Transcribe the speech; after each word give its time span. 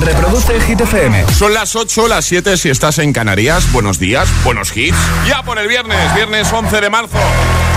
Reproduce 0.00 0.58
Hit 0.60 0.80
FM. 0.80 1.26
Son 1.34 1.52
las 1.52 1.74
8, 1.76 2.08
las 2.08 2.24
7 2.24 2.56
si 2.56 2.70
estás 2.70 2.98
en 2.98 3.12
Canarias. 3.12 3.70
Buenos 3.72 3.98
días, 3.98 4.26
buenos 4.42 4.74
hits. 4.76 4.96
Ya 5.26 5.42
por 5.42 5.58
el 5.58 5.68
viernes, 5.68 6.14
viernes 6.14 6.50
11 6.52 6.80
de 6.80 6.88
marzo. 6.88 7.18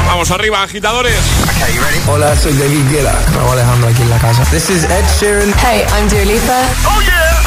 Vamos 0.07 0.31
arriba, 0.31 0.63
agitadores. 0.63 1.17
Hola, 2.07 2.33
soy 2.37 2.53
David 2.53 2.89
Guetta. 2.89 3.13
Me 3.31 3.39
Alejandro 3.51 3.89
aquí 3.89 4.01
en 4.01 4.09
la 4.09 4.17
casa. 4.19 4.45
This 4.45 4.69
is 4.69 4.85
Ed 4.85 5.03
Sheeran. 5.19 5.53
Hey, 5.59 5.83
I'm 5.97 6.07
Dua 6.07 6.23
Lipa. 6.23 6.61
Oh 6.85 7.01
yeah. 7.01 7.41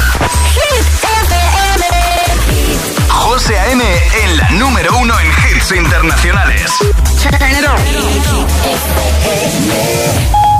Hit 0.53 0.85
FM. 1.03 1.87
José 3.09 3.59
A.M. 3.59 3.83
en 3.83 4.37
la 4.37 4.51
número 4.51 4.95
uno 4.99 5.19
en 5.19 5.29
hits 5.29 5.73
internacionales. 5.73 6.71
Turn 7.23 7.51
it 7.51 7.65
on. 7.67 7.81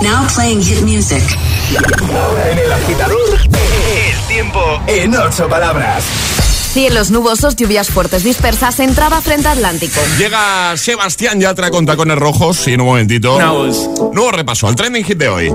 Now 0.03 0.27
playing 0.35 0.63
hit 0.63 0.83
music. 0.83 1.23
Ahora 2.13 2.51
en 2.51 2.59
el 2.59 2.73
agitador, 2.73 3.41
el 3.41 4.27
tiempo 4.29 4.61
en 4.87 5.17
ocho 5.17 5.49
palabras. 5.49 6.05
Cielos 6.73 7.11
nubosos, 7.11 7.57
lluvias 7.57 7.89
fuertes 7.89 8.23
dispersas, 8.23 8.79
entrada 8.81 9.21
frente 9.23 9.49
Atlántico. 9.49 9.99
Llega 10.19 10.77
Sebastián 10.77 11.41
Yatra 11.41 11.71
con 11.71 11.87
tacones 11.87 12.19
rojos 12.19 12.69
y 12.69 12.75
en 12.75 12.83
un 12.83 12.89
momentito. 12.89 13.39
Nuevo 14.13 14.31
repaso 14.31 14.69
al 14.69 14.77
trending 14.77 15.05
hit 15.05 15.19
de 15.19 15.29
hoy. 15.29 15.53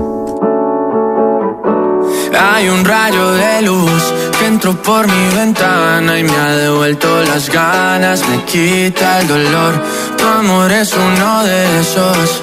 Hay 2.38 2.68
un 2.68 2.84
rayo 2.84 3.32
de 3.32 3.62
luz 3.62 4.02
que 4.38 4.46
entró 4.46 4.80
por 4.82 5.06
mi 5.06 5.34
ventana 5.36 6.18
y 6.18 6.24
me 6.24 6.36
ha 6.36 6.52
devuelto 6.56 7.22
las 7.22 7.48
ganas, 7.48 8.28
me 8.28 8.44
quita 8.44 9.20
el 9.20 9.28
dolor. 9.28 9.82
Tu 10.18 10.24
amor 10.26 10.72
es 10.72 10.92
uno 10.94 11.44
de 11.44 11.80
esos 11.80 12.42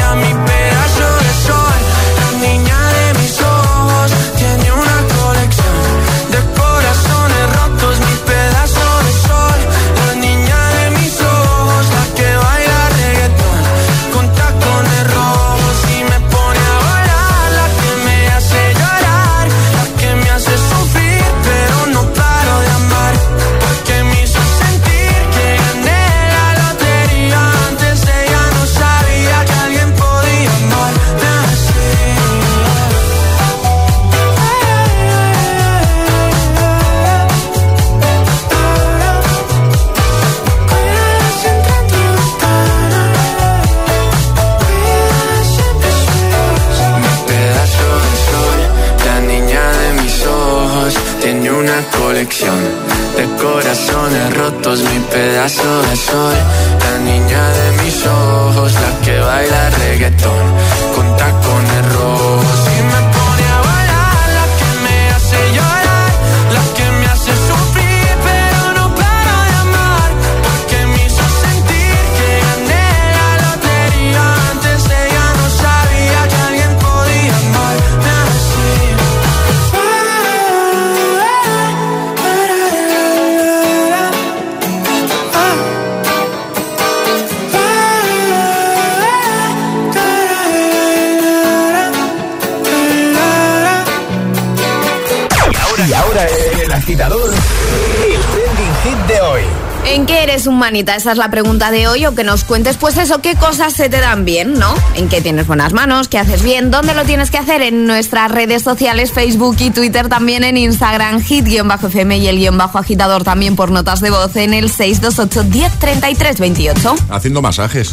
qué 100.61 100.67
eres 100.67 100.83
un 100.83 100.83
manita? 100.91 100.95
Esa 100.95 101.11
es 101.11 101.17
la 101.17 101.29
pregunta 101.29 101.71
de 101.71 101.87
hoy. 101.87 102.05
O 102.05 102.13
que 102.15 102.23
nos 102.23 102.43
cuentes, 102.43 102.77
pues 102.77 102.97
eso, 102.97 103.21
qué 103.21 103.35
cosas 103.35 103.73
se 103.73 103.89
te 103.89 103.99
dan 103.99 104.25
bien, 104.25 104.53
¿no? 104.53 104.73
¿En 104.95 105.09
qué 105.09 105.21
tienes 105.21 105.47
buenas 105.47 105.73
manos? 105.73 106.07
¿Qué 106.07 106.17
haces 106.17 106.43
bien? 106.43 106.71
¿Dónde 106.71 106.93
lo 106.93 107.03
tienes 107.03 107.31
que 107.31 107.37
hacer? 107.37 107.61
En 107.61 107.85
nuestras 107.87 108.31
redes 108.31 108.61
sociales, 108.63 109.11
Facebook 109.11 109.57
y 109.59 109.71
Twitter, 109.71 110.07
también 110.09 110.43
en 110.43 110.57
Instagram, 110.57 111.21
hit-fm 111.21 112.17
y 112.17 112.27
el 112.27 112.37
guion 112.37 112.57
bajo 112.57 112.77
agitador 112.77 113.23
también 113.23 113.55
por 113.55 113.71
notas 113.71 114.01
de 114.01 114.09
voz 114.11 114.35
en 114.35 114.53
el 114.53 114.69
628 114.69 115.43
1033 115.49 116.39
28. 116.39 116.95
Haciendo 117.09 117.41
masajes. 117.41 117.91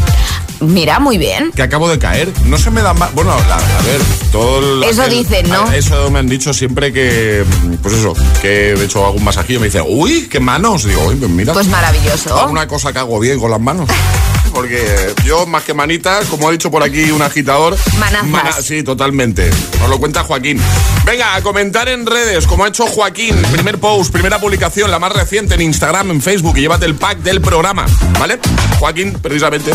Mira, 0.61 0.99
muy 0.99 1.19
bien. 1.19 1.53
Que 1.53 1.63
acabo 1.63 1.89
de 1.89 1.99
caer. 2.01 2.33
No 2.47 2.59
se 2.59 2.71
me 2.71 2.83
dan 2.83 2.99
mal. 2.99 3.11
Bueno, 3.15 3.31
a 3.33 3.37
ver, 3.37 4.01
todo. 4.33 4.59
el- 4.83 4.83
Eso 4.85 5.07
dicen, 5.09 5.49
¿no? 5.49 5.71
Eso 5.73 6.11
me 6.11 6.19
han 6.19 6.27
dicho 6.29 6.53
siempre 6.53 6.93
que. 6.93 7.45
Pues 7.81 7.95
eso, 7.95 8.15
que 8.43 8.73
he 8.73 8.85
hecho 8.85 9.07
algún 9.07 9.23
masajillo. 9.23 9.61
Me 9.61 9.67
dice, 9.67 9.81
uy, 9.87 10.27
qué 10.29 10.41
manos. 10.41 10.83
Digo, 10.85 11.05
uy, 11.07 11.15
pues 11.15 11.31
mira. 11.31 11.53
Pues 11.53 11.69
maravilloso. 11.69 12.35
Alguna 12.59 12.75
cosa 12.77 12.93
que 12.93 12.99
hago 12.99 13.21
bien 13.21 13.39
con 13.39 13.53
las 13.53 13.61
manos. 13.61 13.89
Porque 14.53 15.15
yo, 15.25 15.47
más 15.47 15.63
que 15.63 15.75
manitas, 15.75 16.27
como 16.27 16.49
ha 16.49 16.51
dicho 16.51 16.73
por 16.73 16.83
aquí 16.83 17.13
un 17.13 17.23
agitador. 17.23 17.77
Manazas. 18.25 18.65
sí, 18.65 18.83
totalmente. 18.83 19.49
Nos 19.79 19.89
lo 19.89 20.01
cuenta 20.01 20.25
Joaquín. 20.25 20.61
Venga, 21.05 21.37
a 21.37 21.43
comentar 21.43 21.89
en 21.89 22.05
redes, 22.05 22.49
como 22.49 22.65
ha 22.65 22.69
hecho 22.69 22.87
Joaquín. 22.87 23.37
Primer 23.53 23.79
post, 23.79 24.11
primera 24.11 24.41
publicación, 24.41 24.91
la 24.91 24.99
más 24.99 25.13
reciente 25.13 25.55
en 25.55 25.61
Instagram, 25.61 26.11
en 26.11 26.21
Facebook. 26.21 26.59
Y 26.59 26.63
llévate 26.63 26.87
el 26.87 26.97
pack 26.97 27.19
del 27.19 27.41
programa, 27.41 27.87
¿vale? 28.19 28.41
Joaquín, 28.81 29.13
precisamente. 29.23 29.71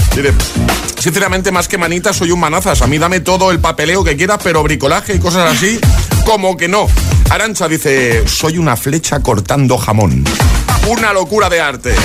Sinceramente, 1.00 1.54
más 1.54 1.70
que 1.70 1.78
manitas, 1.78 2.18
soy 2.18 2.32
un 2.32 2.42
manazas. 2.42 2.82
A 2.82 2.88
mí 2.88 2.98
dame 2.98 3.22
todo 3.22 3.52
el 3.52 3.60
papeleo 3.60 4.04
que 4.04 4.18
quieras, 4.18 4.40
pero 4.44 4.62
bricolaje 4.62 5.16
y 5.16 5.20
cosas 5.20 5.56
así, 5.56 5.80
como 6.26 6.58
que 6.58 6.68
no. 6.68 6.88
Arancha 7.30 7.70
dice, 7.70 8.28
soy 8.28 8.58
una 8.58 8.76
flecha 8.76 9.22
cortando 9.22 9.78
jamón. 9.78 10.26
Una 10.90 11.14
locura 11.14 11.48
de 11.48 11.62
arte. 11.62 11.96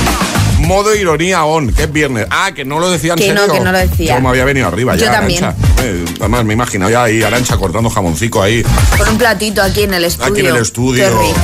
Modo 0.58 0.94
ironía 0.94 1.44
on, 1.44 1.72
que 1.72 1.84
es 1.84 1.92
viernes. 1.92 2.26
Ah, 2.30 2.50
que 2.54 2.64
no 2.64 2.78
lo 2.78 2.90
decía 2.90 3.12
en 3.12 3.18
Que 3.18 3.32
no, 3.32 3.46
que 3.50 3.60
no 3.60 3.72
lo 3.72 3.78
decía. 3.78 4.14
Yo 4.16 4.20
me 4.20 4.28
había 4.28 4.44
venido 4.44 4.66
arriba 4.68 4.96
Yo 4.96 5.06
ya, 5.06 5.12
también. 5.12 5.44
Eh, 5.82 6.04
además, 6.20 6.44
me 6.44 6.52
imagino 6.54 6.90
ya 6.90 7.04
ahí 7.04 7.22
Arancha 7.22 7.56
cortando 7.56 7.88
jamoncico 7.90 8.42
ahí, 8.42 8.62
Con 8.98 9.08
un 9.08 9.18
platito 9.18 9.62
aquí 9.62 9.84
en 9.84 9.94
el 9.94 10.04
estudio. 10.04 10.32
aquí 10.32 10.40
en 10.40 10.46
el 10.46 10.54
Qué 10.54 10.60
estudio. 10.60 11.08
rico. 11.08 11.34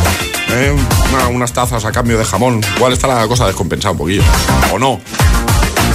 Eh, 0.51 0.75
una- 1.13 1.29
unas 1.29 1.53
tazas 1.53 1.85
a 1.85 1.93
cambio 1.93 2.19
de 2.19 2.25
jamón. 2.25 2.61
Igual 2.77 2.93
está 2.93 3.07
la 3.09 3.27
cosa 3.27 3.47
descompensada 3.47 3.93
un 3.93 3.99
poquillo. 3.99 4.23
O 4.73 4.79
no. 4.79 5.01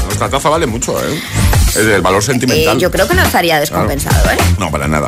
Nuestra 0.05 0.29
taza 0.29 0.49
vale 0.49 0.65
mucho, 0.65 0.97
¿eh? 0.99 1.21
El 1.77 2.01
valor 2.01 2.21
Eh, 2.23 2.25
sentimental. 2.25 2.79
yo 2.79 2.89
creo 2.89 3.07
que 3.07 3.13
no 3.13 3.21
estaría 3.21 3.59
descompensado, 3.59 4.31
¿eh? 4.31 4.37
No, 4.57 4.71
para 4.71 4.87
nada. 4.87 5.07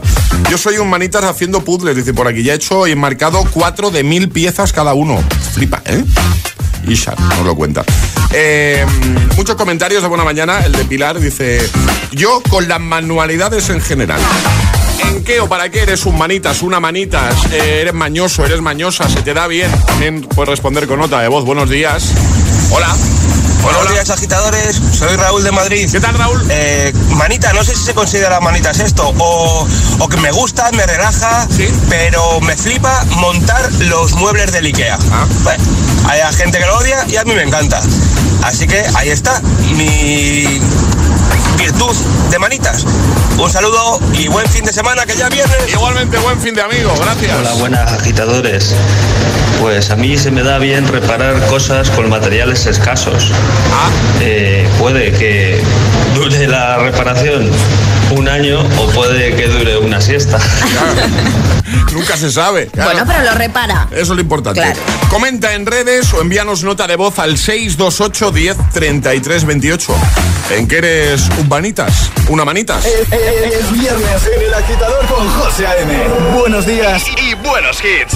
Yo 0.49 0.57
soy 0.59 0.77
un 0.77 0.89
manitas 0.89 1.23
haciendo 1.23 1.63
puzzles, 1.65 1.95
dice 1.95 2.13
por 2.13 2.27
aquí. 2.27 2.43
Ya 2.43 2.53
he 2.53 2.55
hecho 2.57 2.85
y 2.87 2.91
enmarcado 2.91 3.43
cuatro 3.51 3.89
de 3.89 4.03
mil 4.03 4.29
piezas 4.29 4.71
cada 4.71 4.93
uno. 4.93 5.17
Flipa, 5.53 5.81
¿eh? 5.85 6.03
Isha, 6.88 7.16
nos 7.16 7.45
lo 7.45 7.56
cuenta. 7.56 7.83
Eh, 8.33 8.86
muchos 9.36 9.56
comentarios 9.56 10.01
de 10.01 10.07
buena 10.07 10.24
mañana. 10.24 10.66
El 10.66 10.72
de 10.72 10.86
Pilar 10.86 11.19
dice: 11.19 11.62
Yo 12.12 12.42
con 12.50 12.68
las 12.68 12.80
manualidades 12.80 13.69
en 13.69 13.81
general. 13.81 14.19
¿En 15.07 15.24
qué 15.24 15.39
o 15.39 15.50
para 15.50 15.69
qué 15.69 15.81
eres 15.81 16.06
un 16.06 16.18
manitas, 16.18 16.62
una 16.62 16.80
manitas? 16.80 17.36
Eh, 17.51 17.80
¿Eres 17.81 17.94
mañoso, 17.94 18.45
eres 18.45 18.62
mañosa? 18.62 19.10
¿Se 19.10 19.22
te 19.22 19.33
da 19.33 19.48
bien? 19.48 19.69
También 19.86 20.22
puedes 20.22 20.50
responder 20.50 20.88
con 20.88 21.00
nota 21.00 21.19
de 21.22 21.28
voz. 21.28 21.44
Buenos 21.44 21.69
días. 21.69 22.13
Hola. 22.72 22.95
Buenos 23.63 23.81
Hola. 23.81 23.91
días, 23.91 24.09
agitadores. 24.09 24.81
Soy 24.91 25.15
Raúl 25.15 25.43
de 25.43 25.51
Madrid. 25.51 25.89
¿Qué 25.91 25.99
tal, 25.99 26.15
Raúl? 26.17 26.43
Eh, 26.49 26.91
manita, 27.09 27.53
no 27.53 27.63
sé 27.63 27.75
si 27.75 27.83
se 27.83 27.93
considera 27.93 28.39
manitas 28.39 28.79
esto, 28.79 29.13
o, 29.19 29.67
o 29.99 30.07
que 30.09 30.17
me 30.17 30.31
gusta, 30.31 30.71
me 30.71 30.85
relaja, 30.85 31.47
Sí. 31.55 31.67
pero 31.89 32.41
me 32.41 32.55
flipa 32.57 33.05
montar 33.17 33.71
los 33.81 34.13
muebles 34.13 34.51
del 34.51 34.65
Ikea. 34.65 34.97
Ah. 35.11 35.25
Bueno, 35.43 35.63
hay 36.09 36.21
gente 36.35 36.57
que 36.57 36.65
lo 36.65 36.77
odia 36.77 37.05
y 37.07 37.17
a 37.17 37.23
mí 37.23 37.33
me 37.33 37.43
encanta. 37.43 37.81
Así 38.43 38.65
que 38.67 38.83
ahí 38.95 39.09
está 39.09 39.39
mi 39.75 40.59
virtud 41.61 41.95
de 42.29 42.39
manitas. 42.39 42.85
Un 43.37 43.49
saludo 43.49 43.99
y 44.13 44.27
buen 44.27 44.47
fin 44.47 44.65
de 44.65 44.73
semana 44.73 45.05
que 45.05 45.15
ya 45.15 45.29
viene. 45.29 45.53
Igualmente, 45.71 46.17
buen 46.19 46.39
fin 46.39 46.55
de 46.55 46.61
amigo. 46.61 46.93
Gracias. 46.99 47.37
Hola, 47.39 47.53
buenas 47.53 47.91
agitadores. 47.93 48.75
Pues 49.59 49.91
a 49.91 49.95
mí 49.95 50.17
se 50.17 50.31
me 50.31 50.41
da 50.43 50.57
bien 50.57 50.87
reparar 50.87 51.39
cosas 51.47 51.89
con 51.91 52.09
materiales 52.09 52.65
escasos. 52.65 53.31
Ah, 53.73 53.89
Eh, 54.21 54.67
puede 54.79 55.11
que 55.11 55.61
dure 56.15 56.47
la 56.47 56.77
reparación 56.77 57.49
un 58.11 58.27
año 58.27 58.59
o 58.77 58.87
puede 58.87 59.35
que 59.35 59.47
dure 59.47 59.77
una 59.77 60.01
siesta. 60.01 60.39
nunca 61.93 62.17
se 62.17 62.31
sabe. 62.31 62.67
claro. 62.67 62.91
Bueno, 62.91 63.05
pero 63.07 63.31
lo 63.31 63.37
repara. 63.37 63.87
Eso 63.91 64.01
es 64.01 64.09
lo 64.09 64.21
importante. 64.21 64.61
Claro. 64.61 64.79
Comenta 65.09 65.53
en 65.53 65.65
redes 65.65 66.13
o 66.13 66.21
envíanos 66.21 66.63
nota 66.63 66.87
de 66.87 66.95
voz 66.95 67.19
al 67.19 67.37
628 67.37 68.31
10 68.31 68.57
33 68.73 69.45
28. 69.45 69.95
¿En 70.51 70.67
qué 70.67 70.77
eres 70.77 71.29
un 71.39 71.47
manitas? 71.47 72.11
¿Una 72.29 72.45
manitas? 72.45 72.85
Es, 72.85 73.11
es 73.11 73.71
viernes 73.71 74.29
en 74.35 74.41
el 74.41 74.53
agitador 74.53 75.05
con 75.07 75.27
José 75.29 75.67
A.M. 75.67 75.93
Buenos 76.37 76.65
días 76.65 77.03
y 77.17 77.35
buenos 77.35 77.77
hits. 77.83 78.15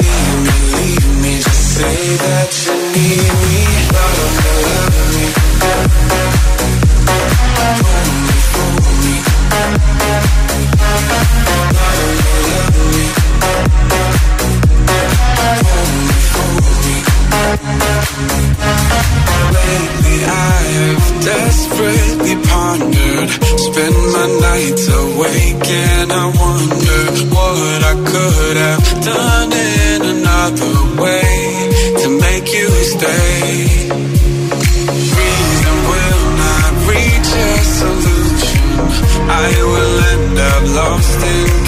leave 0.00 0.42
me, 0.44 0.56
leave 0.76 1.22
me. 1.22 1.32
Just 1.40 1.76
say 1.76 2.16
that 2.16 2.50
you 2.66 2.74
need 2.94 3.32
me, 3.50 3.62
love 3.92 4.20
me, 4.38 4.62
love 4.64 4.83
Lately 19.74 20.18
I 20.24 20.60
have 20.78 21.04
desperately 21.32 22.34
pondered. 22.48 23.30
Spend 23.66 23.96
my 24.16 24.26
nights 24.48 24.86
awake 25.02 25.66
and 25.66 26.08
I 26.12 26.26
wonder 26.42 27.00
What 27.34 27.80
I 27.92 27.94
could 28.10 28.56
have 28.66 28.86
done 29.12 29.50
in 29.52 30.00
another 30.14 30.74
way 31.02 31.32
To 32.02 32.08
make 32.24 32.46
you 32.58 32.68
stay. 32.94 33.44
Reason 35.18 35.76
will 35.90 36.24
not 36.44 36.72
reach 36.92 37.30
a 37.34 37.52
solution. 37.80 38.68
I 39.44 39.48
will 39.72 39.94
end 40.12 40.38
up 40.52 40.62
lost 40.78 41.20
in 41.34 41.63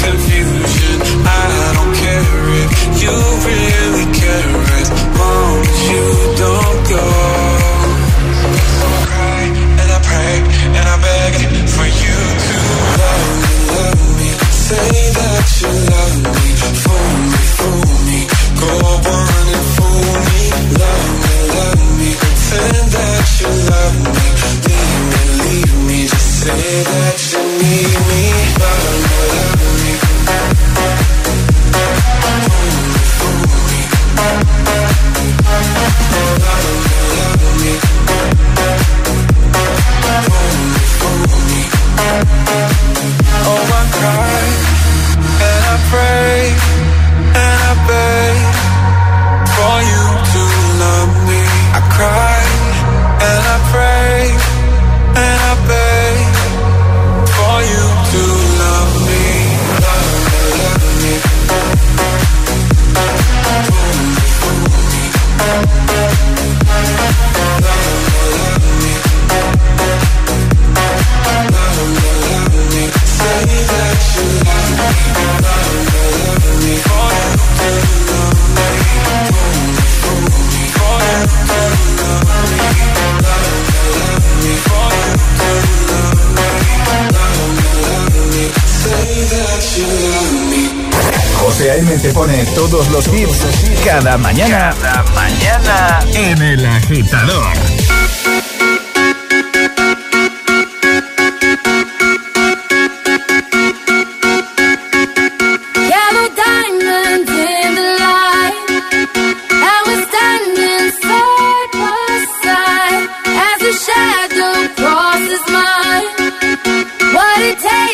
pretend. 117.59 117.86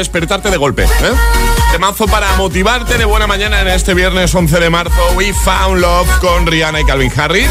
Despertarte 0.00 0.50
de 0.50 0.56
golpe. 0.56 0.84
¿eh? 0.84 1.12
Temazo 1.72 2.06
para 2.06 2.34
motivarte 2.36 2.96
de 2.98 3.04
buena 3.04 3.26
mañana 3.26 3.60
en 3.60 3.68
este 3.68 3.94
viernes 3.94 4.34
11 4.34 4.58
de 4.58 4.70
marzo. 4.70 5.12
We 5.14 5.32
Found 5.32 5.80
Love 5.80 6.08
con 6.20 6.46
Rihanna 6.46 6.80
y 6.80 6.84
Calvin 6.84 7.12
Harris. 7.14 7.50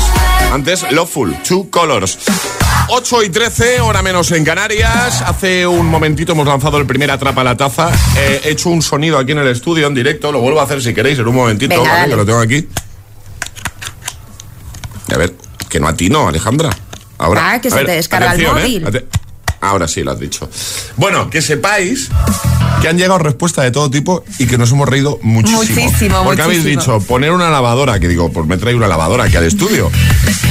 Antes, 0.52 0.92
Loveful, 0.92 1.38
Two 1.48 1.70
Colors. 1.70 2.18
8 2.90 3.24
y 3.24 3.30
13, 3.30 3.82
hora 3.82 4.02
menos 4.02 4.32
en 4.32 4.44
Canarias. 4.44 5.22
Hace 5.22 5.68
un 5.68 5.86
momentito 5.86 6.32
hemos 6.32 6.48
lanzado 6.48 6.80
el 6.80 6.88
primer 6.88 7.12
Atrapa 7.12 7.44
la 7.44 7.56
Taza. 7.56 7.92
Eh, 8.18 8.42
he 8.46 8.50
hecho 8.50 8.70
un 8.70 8.82
sonido 8.82 9.20
aquí 9.20 9.32
en 9.32 9.38
el 9.38 9.48
estudio 9.48 9.86
en 9.86 9.94
directo. 9.94 10.32
Lo 10.32 10.42
vuelvo 10.42 10.60
a 10.60 10.64
hacer 10.64 10.82
si 10.82 10.94
queréis 10.94 11.20
en 11.20 11.28
un 11.28 11.36
momentito, 11.36 11.80
Venga, 11.80 11.94
¿vale? 11.94 12.10
que 12.10 12.16
lo 12.16 12.26
tengo 12.26 12.40
aquí. 12.40 12.68
A 15.14 15.18
ver, 15.18 15.36
que 15.70 15.80
no 15.80 15.88
a 15.88 15.96
ti, 15.96 16.10
no, 16.10 16.28
Alejandra. 16.28 16.70
Ahora. 17.20 17.52
Ah, 17.52 17.62
que 17.62 17.70
se 17.70 17.76
ver, 17.76 17.86
te 17.86 17.92
descarga 17.94 18.34
el 18.34 18.46
atención, 18.46 18.96
¿eh? 18.96 19.06
Ahora 19.62 19.88
sí 19.88 20.04
lo 20.04 20.12
has 20.12 20.20
dicho. 20.20 20.50
Bueno, 20.96 21.30
que 21.30 21.42
sepáis 21.42 22.10
que 22.82 22.88
han 22.88 22.98
llegado 22.98 23.20
respuestas 23.20 23.66
de 23.66 23.72
todo 23.72 23.90
tipo 23.90 24.24
y 24.38 24.48
que 24.48 24.58
nos 24.58 24.72
hemos 24.72 24.88
reído 24.88 25.20
muchísimo. 25.22 25.84
Muchísimo, 25.84 26.24
Porque 26.24 26.42
habéis 26.42 26.64
dicho 26.64 27.00
poner 27.02 27.32
una 27.32 27.50
lavadora, 27.50 28.00
que 28.00 28.08
digo, 28.08 28.32
pues 28.32 28.48
me 28.48 28.58
trae 28.58 28.76
una 28.76 28.88
lavadora 28.88 29.26
aquí 29.26 29.36
al 29.36 29.46
estudio. 29.46 29.92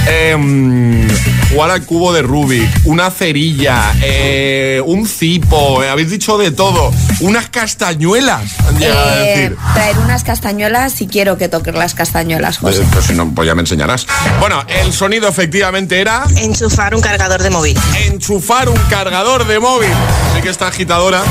Em, 0.06 1.08
jugar 1.50 1.70
al 1.70 1.84
cubo 1.84 2.12
de 2.12 2.22
Rubik, 2.22 2.68
una 2.84 3.10
cerilla, 3.10 3.92
eh, 4.02 4.82
un 4.84 5.06
cipo, 5.06 5.82
eh, 5.82 5.88
habéis 5.88 6.10
dicho 6.10 6.36
de 6.38 6.50
todo. 6.50 6.90
Unas 7.20 7.48
castañuelas, 7.48 8.42
a 8.60 8.70
Eh, 8.80 9.28
decir. 9.28 9.56
traer 9.74 9.98
unas 9.98 10.24
castañuelas 10.24 11.00
y 11.00 11.06
quiero 11.08 11.38
que 11.38 11.48
toques 11.48 11.74
las 11.74 11.94
castañuelas, 11.94 12.58
José. 12.58 12.82
Eh, 12.82 12.86
Pues 12.92 13.06
si 13.06 13.14
no, 13.14 13.30
pues 13.34 13.46
ya 13.46 13.54
me 13.54 13.62
enseñarás. 13.62 14.06
Bueno, 14.40 14.62
el 14.68 14.92
sonido 14.92 15.28
efectivamente 15.28 16.00
era 16.00 16.24
Enchufar 16.36 16.94
un 16.94 17.00
cargador 17.00 17.42
de 17.42 17.50
móvil. 17.50 17.78
enchufar 18.06 18.68
un 18.68 18.78
cargador 18.90 19.46
de 19.46 19.58
móvil. 19.58 19.90
Así 20.32 20.42
que 20.42 20.48
esta 20.50 20.68
agitadora 20.68 21.22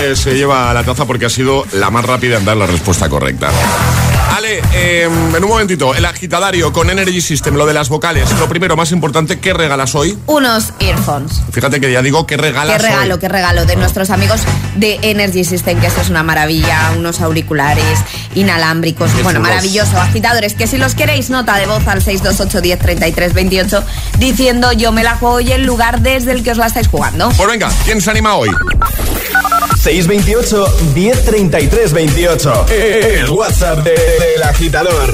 eh, 0.00 0.14
se 0.16 0.34
lleva 0.34 0.72
la 0.74 0.82
taza 0.84 1.04
porque 1.04 1.26
ha 1.26 1.30
sido 1.30 1.64
la 1.72 1.90
más 1.90 2.04
rápida 2.04 2.38
en 2.38 2.44
dar 2.44 2.56
la 2.56 2.66
respuesta 2.66 3.08
correcta. 3.08 3.50
Eh, 4.48 5.02
en 5.36 5.42
un 5.44 5.50
momentito, 5.50 5.94
el 5.94 6.04
agitadario 6.04 6.72
con 6.72 6.88
Energy 6.88 7.20
System, 7.20 7.54
lo 7.56 7.66
de 7.66 7.74
las 7.74 7.88
vocales. 7.88 8.30
Lo 8.38 8.48
primero, 8.48 8.76
más 8.76 8.92
importante, 8.92 9.40
¿qué 9.40 9.52
regalas 9.52 9.94
hoy? 9.96 10.16
Unos 10.26 10.72
earphones. 10.78 11.42
Fíjate 11.50 11.80
que 11.80 11.90
ya 11.90 12.00
digo, 12.00 12.26
¿qué 12.26 12.36
regalas 12.36 12.80
Qué 12.80 12.88
regalo, 12.88 13.14
hoy? 13.14 13.20
qué 13.20 13.28
regalo 13.28 13.66
de 13.66 13.74
nuestros 13.76 14.10
amigos 14.10 14.42
de 14.76 14.98
Energy 15.02 15.42
System, 15.44 15.80
que 15.80 15.88
esto 15.88 16.00
es 16.00 16.10
una 16.10 16.22
maravilla, 16.22 16.92
unos 16.96 17.20
auriculares 17.20 17.98
inalámbricos, 18.36 19.10
Qué 19.10 19.22
bueno, 19.22 19.40
chulos. 19.40 19.50
maravilloso, 19.54 19.98
agitadores, 20.00 20.54
que 20.54 20.66
si 20.68 20.76
los 20.78 20.94
queréis, 20.94 21.28
nota 21.30 21.56
de 21.56 21.66
voz 21.66 21.86
al 21.88 22.00
628 22.02 22.60
10 22.60 22.78
33 22.78 23.32
28, 23.34 23.84
diciendo 24.18 24.72
yo 24.72 24.92
me 24.92 25.02
la 25.02 25.16
juego 25.16 25.40
y 25.40 25.50
el 25.52 25.64
lugar 25.64 26.00
desde 26.02 26.32
el 26.32 26.42
que 26.44 26.52
os 26.52 26.58
la 26.58 26.66
estáis 26.66 26.86
jugando. 26.88 27.30
Pues 27.36 27.48
venga, 27.48 27.68
¿quién 27.84 28.00
se 28.00 28.10
anima 28.10 28.34
hoy? 28.36 28.50
628 29.74 30.94
1033 30.94 31.88
28. 31.88 32.64
El 33.22 33.30
WhatsApp 33.30 33.82
de- 33.84 33.94
del 33.94 34.42
agitador. 34.42 35.12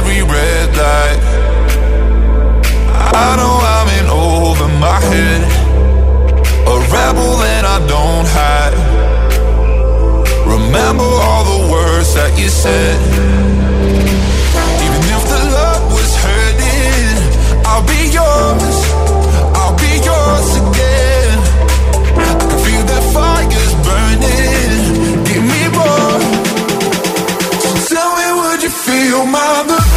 Every 0.00 0.22
red 0.22 0.76
light. 0.76 1.20
I 3.12 3.36
know 3.36 3.56
I'm 3.74 3.88
in 4.00 4.06
over 4.10 4.68
my 4.78 4.98
head. 5.00 5.42
A 6.66 6.76
rebel 6.94 7.36
that 7.44 7.64
I 7.64 7.78
don't 7.86 8.26
hide. 8.38 8.74
Remember 10.46 11.04
all 11.04 11.44
the 11.44 11.72
words 11.72 12.14
that 12.14 12.36
you 12.38 12.48
said. 12.48 12.98
Feel 29.10 29.26
my 29.26 29.89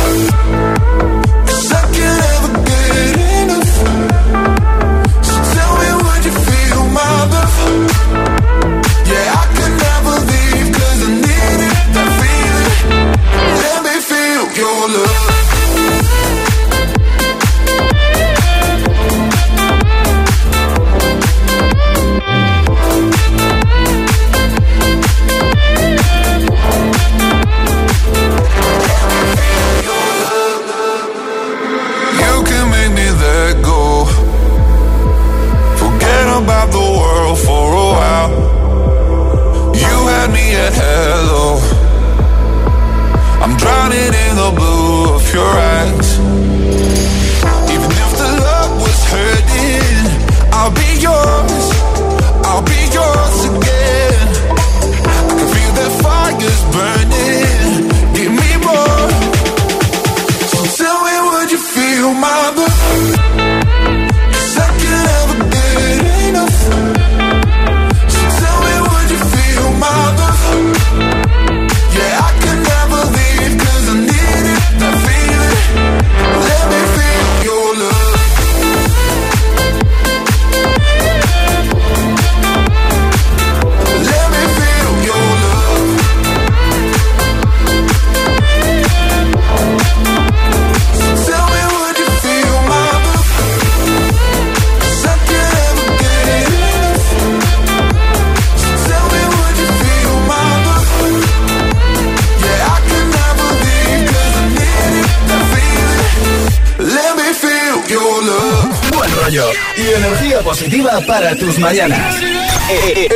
tus 111.36 111.60
mañanas. 111.60 112.16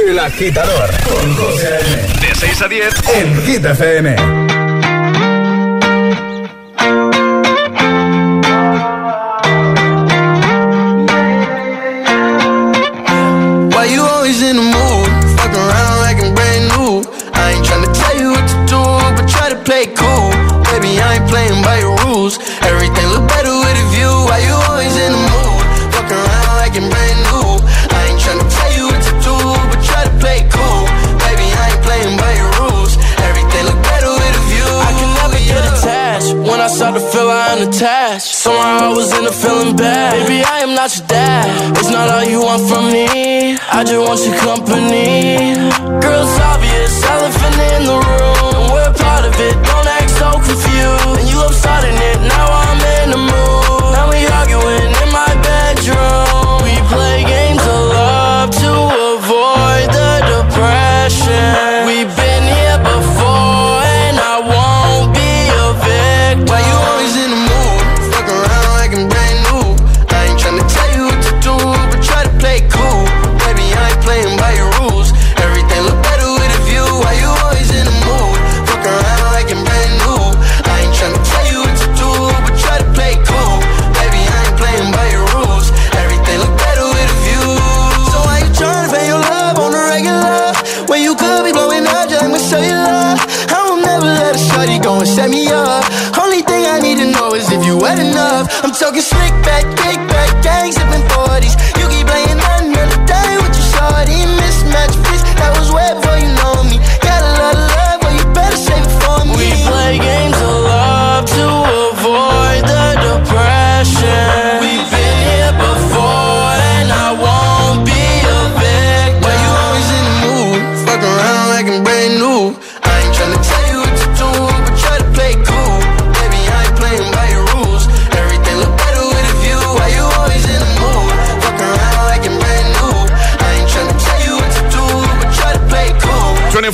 El 0.08 0.20
agitador 0.20 0.90
con 1.04 1.36
José. 1.36 1.80
De 2.22 2.36
6 2.36 2.62
a 2.62 2.68
10 2.68 2.94
en 3.16 3.42
Hit 3.44 3.66
FM. 3.66 4.57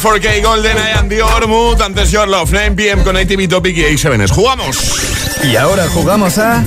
4K 0.03 0.43
Golden 0.43 0.77
and 0.77 1.09
Dior 1.09 1.47
Mood, 1.47 1.81
antes 1.81 2.11
Your 2.11 2.27
Love, 2.27 2.51
9 2.51 2.75
pm 2.75 3.03
con 3.05 3.17
ITV 3.17 3.47
Topic 3.47 3.77
y 3.77 3.83
A7. 3.83 4.29
¡Jugamos! 4.31 4.77
Y 5.45 5.55
ahora 5.55 5.87
jugamos 5.87 6.37
a... 6.39 6.61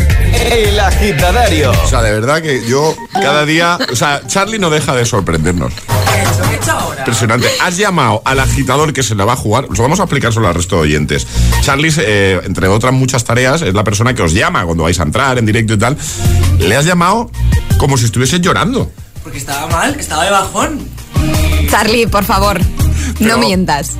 El 0.50 0.80
agitadario. 0.80 1.70
O 1.84 1.86
sea, 1.86 2.00
de 2.00 2.12
verdad 2.12 2.40
que 2.40 2.66
yo 2.66 2.96
cada 3.12 3.44
día... 3.44 3.78
O 3.92 3.94
sea, 3.94 4.22
Charlie 4.26 4.58
no 4.58 4.70
deja 4.70 4.94
de 4.94 5.04
sorprendernos. 5.04 5.70
Impresionante. 6.96 7.46
Has 7.60 7.76
llamado 7.76 8.22
al 8.24 8.40
agitador 8.40 8.94
que 8.94 9.02
se 9.02 9.14
la 9.14 9.26
va 9.26 9.34
a 9.34 9.36
jugar. 9.36 9.66
Os 9.70 9.78
vamos 9.78 10.00
a 10.00 10.04
explicar 10.04 10.32
solo 10.32 10.48
al 10.48 10.54
resto 10.54 10.76
de 10.76 10.82
oyentes. 10.82 11.26
Charlie, 11.60 11.92
eh, 11.98 12.40
entre 12.42 12.68
otras 12.68 12.94
muchas 12.94 13.22
tareas, 13.24 13.60
es 13.60 13.74
la 13.74 13.84
persona 13.84 14.14
que 14.14 14.22
os 14.22 14.32
llama 14.32 14.64
cuando 14.64 14.84
vais 14.84 14.98
a 14.98 15.02
entrar 15.02 15.36
en 15.36 15.44
directo 15.44 15.74
y 15.74 15.78
tal. 15.78 15.94
Le 16.58 16.74
has 16.74 16.86
llamado 16.86 17.30
como 17.76 17.98
si 17.98 18.06
estuviese 18.06 18.40
llorando. 18.40 18.90
Porque 19.22 19.36
estaba 19.36 19.66
mal, 19.66 19.94
estaba 20.00 20.24
de 20.24 20.30
bajón. 20.30 20.88
Charlie, 21.70 22.06
por 22.06 22.24
favor, 22.24 22.60
no 23.20 23.38
mientas. 23.38 23.92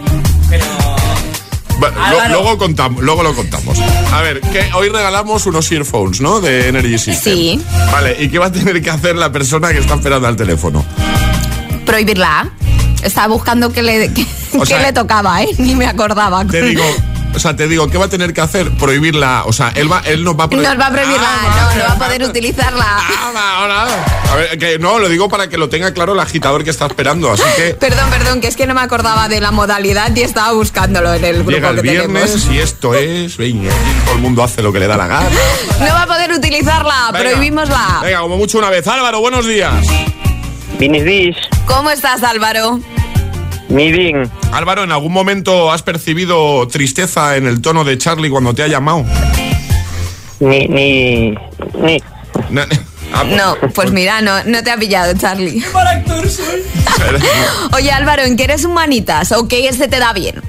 Bueno, 1.79 1.95
lo- 1.97 2.03
Álvaro. 2.05 2.35
luego, 2.35 2.59
contamos, 2.59 3.03
luego 3.03 3.23
lo 3.23 3.35
contamos. 3.35 3.79
A 4.13 4.23
ver, 4.23 4.41
que 4.41 4.71
hoy 4.75 4.89
regalamos 4.89 5.45
unos 5.47 5.71
earphones, 5.73 6.21
¿no? 6.23 6.41
De 6.41 6.69
Energy 6.69 6.99
System. 6.99 7.35
Sí. 7.35 7.63
Vale, 7.93 8.17
¿y 8.19 8.29
qué 8.31 8.39
va 8.39 8.47
a 8.47 8.53
tener 8.53 8.81
que 8.83 8.91
hacer 8.91 9.15
la 9.17 9.31
persona 9.31 9.71
que 9.73 9.79
está 9.79 9.95
esperando 9.95 10.27
al 10.27 10.37
teléfono? 10.37 10.85
Prohibirla. 11.85 12.51
Estaba 13.03 13.29
buscando 13.29 13.73
que 13.73 13.83
le, 13.83 14.13
que, 14.13 14.27
O 14.55 14.61
que 14.61 14.67
sea, 14.67 14.81
le 14.83 14.93
tocaba, 14.93 15.43
¿eh? 15.43 15.49
Ni 15.59 15.75
me 15.75 15.87
acordaba. 15.87 16.45
Te 16.47 16.63
digo, 16.63 16.83
o 17.37 17.39
sea, 17.39 17.55
te 17.55 17.69
digo, 17.69 17.89
¿qué 17.91 17.99
va 17.99 18.07
a 18.07 18.09
tener 18.09 18.33
que 18.33 18.41
hacer? 18.41 18.71
Prohibirla. 18.77 19.43
O 19.47 19.53
sea, 19.53 19.73
él, 19.77 19.91
va, 19.93 20.01
él 20.07 20.25
nos 20.25 20.39
va 20.39 20.45
a 20.45 20.49
prohibir. 20.49 20.69
Nos 20.69 20.81
va 20.81 20.87
a 20.87 20.91
prohibirla, 20.91 21.29
Ah, 21.29 21.71
no, 21.75 21.79
no 21.79 21.85
va 21.89 21.93
a 21.93 21.99
poder 21.99 22.23
utilizarla. 22.25 22.87
Ah, 22.99 23.33
va. 23.35 24.33
A 24.33 24.37
ver, 24.37 24.59
que 24.59 24.79
no, 24.79 24.99
lo 24.99 25.09
digo 25.09 25.29
para 25.29 25.49
que 25.49 25.57
lo 25.59 25.69
tenga 25.69 25.93
claro 25.93 26.15
el 26.15 26.21
agitador 26.21 26.65
que 26.65 26.71
está 26.71 26.87
esperando. 26.87 27.31
Así 27.31 27.43
que 27.57 27.75
Perdón, 27.75 28.11
perdón, 28.11 28.41
que 28.41 28.49
es 28.49 28.57
que 28.57 28.67
no 28.67 28.75
me 28.75 28.81
acordaba 28.81 29.29
de 29.29 29.41
la 29.41 29.51
modalidad 29.51 30.15
y 30.17 30.23
estaba 30.23 30.53
buscándolo 30.53 31.13
en 31.15 31.25
el 31.25 31.35
grupo 31.37 31.51
llega 31.51 31.71
el 31.71 31.77
que 31.77 31.83
viernes 31.83 32.31
tenemos. 32.33 32.51
y 32.51 32.59
esto 32.59 32.95
es. 32.95 33.37
Venga, 33.37 33.71
todo 34.05 34.15
el 34.17 34.21
mundo 34.21 34.43
hace 34.43 34.63
lo 34.63 34.73
que 34.73 34.81
le 34.81 34.87
da 34.87 34.97
la 34.97 35.07
gana. 35.07 35.29
No 35.79 35.87
va 35.87 36.03
a 36.03 36.07
poder 36.07 36.33
utilizarla, 36.33 37.11
Venga. 37.13 37.31
prohibímosla. 37.31 38.01
Venga, 38.03 38.21
como 38.21 38.37
mucho 38.37 38.59
una 38.59 38.71
vez. 38.71 38.87
Álvaro, 38.89 39.21
buenos 39.21 39.47
días. 39.47 39.75
Buenos 40.79 41.05
días, 41.05 41.37
¿Cómo 41.67 41.91
estás, 41.91 42.23
Álvaro? 42.23 42.81
Mi 43.77 43.93
bien. 43.93 44.31
Álvaro, 44.53 44.83
¿en 44.85 44.91
algún 44.93 45.13
momento 45.13 45.71
has 45.71 45.83
percibido 45.83 46.67
tristeza 46.67 47.37
en 47.37 47.47
el 47.47 47.61
tono 47.61 47.85
de 47.85 47.99
Charlie 47.99 48.31
cuando 48.31 48.55
te 48.55 48.63
ha 48.63 48.69
llamado? 48.69 49.05
Ni, 50.41 50.67
ni, 50.67 51.31
ni. 51.81 52.03
Na- 52.51 52.67
Ah, 53.15 53.23
No, 53.25 53.57
pues 53.73 53.93
mira, 53.93 54.21
no, 54.21 54.43
no 54.45 54.65
te 54.65 54.71
ha 54.73 54.77
pillado, 54.77 55.15
Charlie. 55.17 55.63
Mal 55.73 55.87
actor 55.87 56.29
soy. 56.29 56.63
Oye, 57.73 57.91
Álvaro, 57.93 58.23
¿en 58.23 58.37
qué 58.37 58.45
eres 58.45 58.65
humanitas 58.65 59.31
o 59.33 59.47
qué 59.47 59.73
se 59.73 59.87
te 59.87 59.99
da 60.01 60.13
bien? 60.13 60.43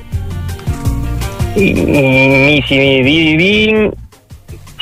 Y- 1.55 1.73
Ni 1.73 2.61
si 2.63 2.77
bien. 3.37 3.93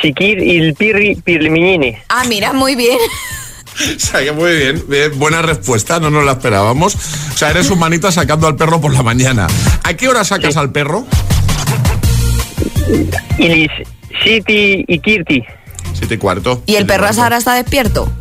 Chiquir 0.02 0.40
y 0.42 0.58
el 0.60 0.74
pirri 0.74 1.16
pirliminine. 1.16 2.02
Ah, 2.10 2.24
mira, 2.28 2.54
muy 2.54 2.76
bien. 2.76 2.98
O 3.96 4.00
sea, 4.00 4.24
que 4.24 4.32
muy 4.32 4.56
bien, 4.56 4.84
bien, 4.88 5.18
buena 5.20 5.42
respuesta, 5.42 6.00
no 6.00 6.10
nos 6.10 6.24
la 6.24 6.34
esperábamos. 6.34 6.96
O 6.96 7.38
sea, 7.38 7.50
eres 7.50 7.70
humanita 7.70 8.12
sacando 8.12 8.48
al 8.48 8.56
perro 8.56 8.80
por 8.80 8.94
la 8.94 9.04
mañana. 9.04 9.48
¿A 9.84 9.94
qué 9.94 10.08
hora 10.08 10.24
sacas 10.24 10.58
al 10.58 10.72
perro? 10.72 11.06
Y 13.38 13.68
City 14.24 14.86
y 14.88 15.00
Kirti. 15.00 15.44
Siete 15.94 16.16
y 16.16 16.18
cuarto. 16.18 16.62
¿Y 16.66 16.76
el 16.76 16.86
perro 16.86 17.08
ahora 17.18 17.38
está 17.38 17.54
despierto? 17.56 18.12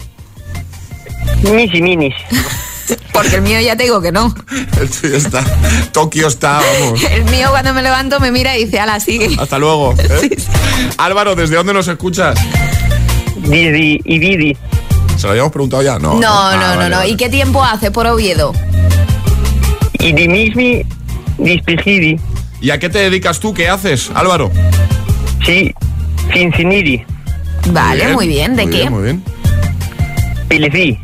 Minis 1.43 1.75
y 1.75 1.83
minis. 1.83 2.15
Porque 3.13 3.37
el 3.37 3.43
mío 3.43 3.61
ya 3.61 3.77
te 3.77 3.85
digo 3.85 4.03
que 4.03 4.13
no. 4.13 4.35
El 4.81 4.91
tuyo 4.91 5.17
está. 5.17 5.43
Tokio 5.93 6.27
está, 6.27 6.61
vamos. 6.61 7.03
El 7.05 7.25
mío 7.27 7.49
cuando 7.51 7.73
me 7.73 7.83
levanto 7.83 8.21
me 8.21 8.31
mira 8.31 8.57
y 8.59 8.65
dice, 8.65 8.79
ala, 8.79 9.01
sigue. 9.01 9.35
Hasta 9.39 9.59
luego. 9.59 9.95
¿eh? 9.99 10.37
Álvaro, 10.99 11.35
¿desde 11.35 11.57
dónde 11.57 11.73
nos 11.73 11.89
escuchas? 11.89 12.39
Didi 13.37 14.01
y 14.05 14.19
Didi. 14.19 14.57
¿Se 15.17 15.27
lo 15.27 15.31
habíamos 15.31 15.53
preguntado 15.53 15.83
ya? 15.83 15.99
No. 15.99 16.15
No, 16.15 16.21
no, 16.21 16.27
Ah, 16.29 16.57
no, 16.57 16.67
vale, 16.79 16.91
no. 16.91 16.97
vale. 16.99 17.11
¿Y 17.11 17.17
qué 17.17 17.29
tiempo 17.29 17.63
hace 17.63 17.91
por 17.91 18.07
Oviedo? 18.07 18.53
Y 19.99 20.13
di 20.13 20.29
mismi 20.29 20.83
dispejidi. 21.39 22.19
¿Y 22.61 22.71
a 22.71 22.79
qué 22.79 22.89
te 22.89 22.99
dedicas 22.99 23.41
tú? 23.41 23.55
¿Qué 23.55 23.69
haces, 23.69 24.11
Álvaro? 24.15 24.51
Sí, 25.45 25.73
Cincinidi. 26.33 27.05
Vale, 27.71 28.09
muy 28.15 28.29
bien. 28.29 28.57
¿De 28.57 28.63
muy 28.65 28.73
qué? 28.73 28.79
Bien, 28.81 28.93
muy 28.93 29.03
bien. 29.03 29.25
Pilicí. 30.49 30.99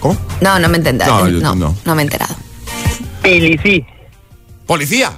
¿Cómo? 0.00 0.16
No, 0.40 0.58
no 0.58 0.68
me 0.68 0.76
he 0.78 0.80
enterado. 0.80 1.26
No, 1.28 1.40
No, 1.40 1.54
no. 1.54 1.76
no, 1.84 1.94
me 1.94 2.02
he 2.02 2.04
enterado. 2.04 2.34
Pilicí. 3.22 3.84
¿Policía? 4.66 5.12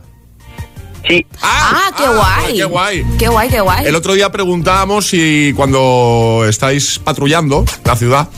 Sí. 1.08 1.26
Ah, 1.42 1.90
qué 1.96 2.04
guay. 2.06 2.56
Qué 2.56 2.64
guay. 2.64 3.04
Qué 3.18 3.28
guay, 3.28 3.48
qué 3.48 3.60
guay. 3.60 3.86
El 3.86 3.94
otro 3.96 4.14
día 4.14 4.30
preguntábamos 4.30 5.06
si 5.06 5.52
cuando 5.56 6.44
estáis 6.48 6.98
patrullando 7.00 7.64
la 7.84 7.96
ciudad, 7.96 8.28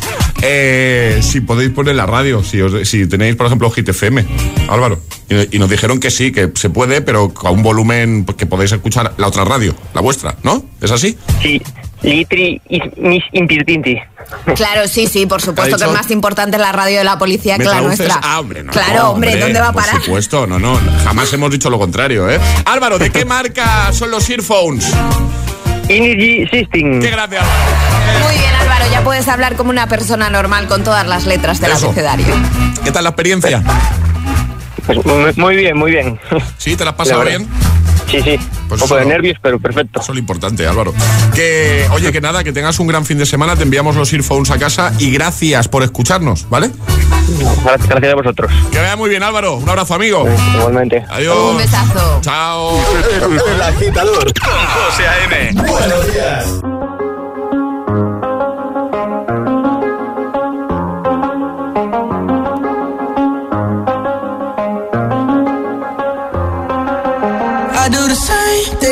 eh, 0.42 1.20
si 1.22 1.40
podéis 1.40 1.70
poner 1.70 1.94
la 1.96 2.06
radio, 2.06 2.42
si, 2.42 2.60
os- 2.60 2.88
si 2.88 3.06
tenéis, 3.06 3.36
por 3.36 3.46
ejemplo, 3.46 3.70
Hit 3.70 3.88
FM, 3.88 4.24
Álvaro. 4.68 4.98
Y, 5.28 5.56
y 5.56 5.58
nos 5.58 5.70
dijeron 5.70 6.00
que 6.00 6.10
sí, 6.10 6.32
que 6.32 6.50
se 6.54 6.70
puede, 6.70 7.00
pero 7.02 7.32
a 7.44 7.50
un 7.50 7.62
volumen 7.62 8.24
pues, 8.24 8.36
que 8.36 8.46
podéis 8.46 8.72
escuchar 8.72 9.14
la 9.16 9.26
otra 9.28 9.44
radio, 9.44 9.74
la 9.94 10.00
vuestra, 10.00 10.36
¿no? 10.42 10.62
¿Es 10.80 10.90
así? 10.90 11.16
Sí. 11.42 11.60
Litri 12.04 12.60
y 12.68 12.80
mis 12.96 13.22
impirtinti. 13.32 13.96
Claro, 14.56 14.86
sí, 14.88 15.06
sí, 15.06 15.26
por 15.26 15.40
supuesto 15.40 15.76
que 15.76 15.84
es 15.84 15.90
más 15.90 16.10
importante 16.10 16.58
la 16.58 16.72
radio 16.72 16.98
de 16.98 17.04
la 17.04 17.18
policía 17.18 17.56
¿Me 17.58 17.64
que 17.64 17.70
la 17.70 17.80
nuestra. 17.80 18.20
Ah, 18.22 18.40
hombre, 18.40 18.62
no, 18.62 18.72
claro, 18.72 19.02
no, 19.02 19.10
hombre, 19.10 19.36
¿dónde 19.38 19.60
va 19.60 19.68
a 19.68 19.72
parar? 19.72 19.92
Por 19.96 20.04
supuesto, 20.04 20.46
no, 20.46 20.58
no. 20.58 20.78
Jamás 21.04 21.32
hemos 21.32 21.50
dicho 21.50 21.70
lo 21.70 21.78
contrario, 21.78 22.28
¿eh? 22.30 22.38
Álvaro, 22.66 22.98
¿de 22.98 23.10
qué 23.10 23.24
marca 23.24 23.92
son 23.92 24.10
los 24.10 24.28
earphones? 24.30 24.90
Energy 25.88 26.46
System. 26.48 27.00
Qué 27.00 27.08
Álvaro. 27.08 27.42
Muy 28.24 28.34
bien, 28.38 28.54
Álvaro, 28.60 28.84
ya 28.90 29.02
puedes 29.02 29.28
hablar 29.28 29.56
como 29.56 29.70
una 29.70 29.86
persona 29.88 30.30
normal 30.30 30.66
con 30.66 30.82
todas 30.84 31.06
las 31.06 31.26
letras 31.26 31.60
del 31.60 31.72
Eso. 31.72 31.86
abecedario. 31.86 32.26
¿Qué 32.84 32.90
tal 32.92 33.04
la 33.04 33.10
experiencia? 33.10 33.62
Pues 34.86 34.98
muy, 35.36 35.56
bien, 35.56 35.76
muy 35.76 35.90
bien. 35.90 36.18
¿Sí? 36.58 36.76
¿Te 36.76 36.84
la 36.84 36.90
has 36.90 36.96
pasado 36.96 37.24
La 37.24 37.30
verdad. 37.30 37.46
bien? 37.46 37.93
Sí, 38.14 38.22
sí. 38.22 38.38
Pues 38.68 38.80
Un 38.80 38.88
poco 38.88 39.00
de 39.00 39.06
nervios, 39.06 39.38
pero 39.42 39.58
perfecto. 39.58 40.00
Eso 40.00 40.12
es 40.12 40.16
lo 40.16 40.20
importante, 40.20 40.66
Álvaro. 40.66 40.94
Que, 41.34 41.86
oye, 41.92 42.12
que 42.12 42.20
nada, 42.20 42.44
que 42.44 42.52
tengas 42.52 42.78
un 42.78 42.86
gran 42.86 43.04
fin 43.04 43.18
de 43.18 43.26
semana, 43.26 43.56
te 43.56 43.62
enviamos 43.62 43.96
los 43.96 44.12
earphones 44.12 44.50
a 44.50 44.58
casa 44.58 44.92
y 44.98 45.10
gracias 45.10 45.68
por 45.68 45.82
escucharnos, 45.82 46.48
¿vale? 46.48 46.70
Gracias 47.64 47.88
gracias 47.88 48.12
a 48.12 48.16
vosotros. 48.16 48.52
Que 48.70 48.78
vaya 48.78 48.96
muy 48.96 49.10
bien, 49.10 49.22
Álvaro. 49.22 49.56
Un 49.56 49.68
abrazo, 49.68 49.94
amigo. 49.94 50.28
Igualmente. 50.54 51.04
Adiós. 51.08 51.36
Un 51.52 51.56
besazo. 51.58 52.20
Chao. 52.20 52.78
El 53.52 53.62
agitador 53.62 54.32
con 54.40 54.66
José 54.66 55.06
A.M. 55.08 55.62
Buenos 55.66 56.12
días. 56.12 56.93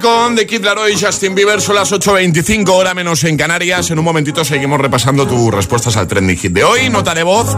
Con 0.00 0.36
The 0.36 0.46
Kid 0.46 0.64
Laroi 0.64 0.92
y 0.92 0.96
Justin 0.96 1.34
Bieber. 1.34 1.60
Son 1.60 1.74
las 1.74 1.92
8.25, 1.92 2.68
hora 2.70 2.94
menos 2.94 3.24
en 3.24 3.36
Canarias. 3.36 3.90
En 3.90 3.98
un 3.98 4.04
momentito 4.04 4.44
seguimos 4.44 4.80
repasando 4.80 5.26
tus 5.26 5.52
respuestas 5.52 5.96
al 5.96 6.06
trending 6.06 6.36
hit 6.36 6.52
de 6.52 6.62
hoy. 6.62 6.88
Nota 6.88 7.14
de 7.14 7.22
voz 7.22 7.56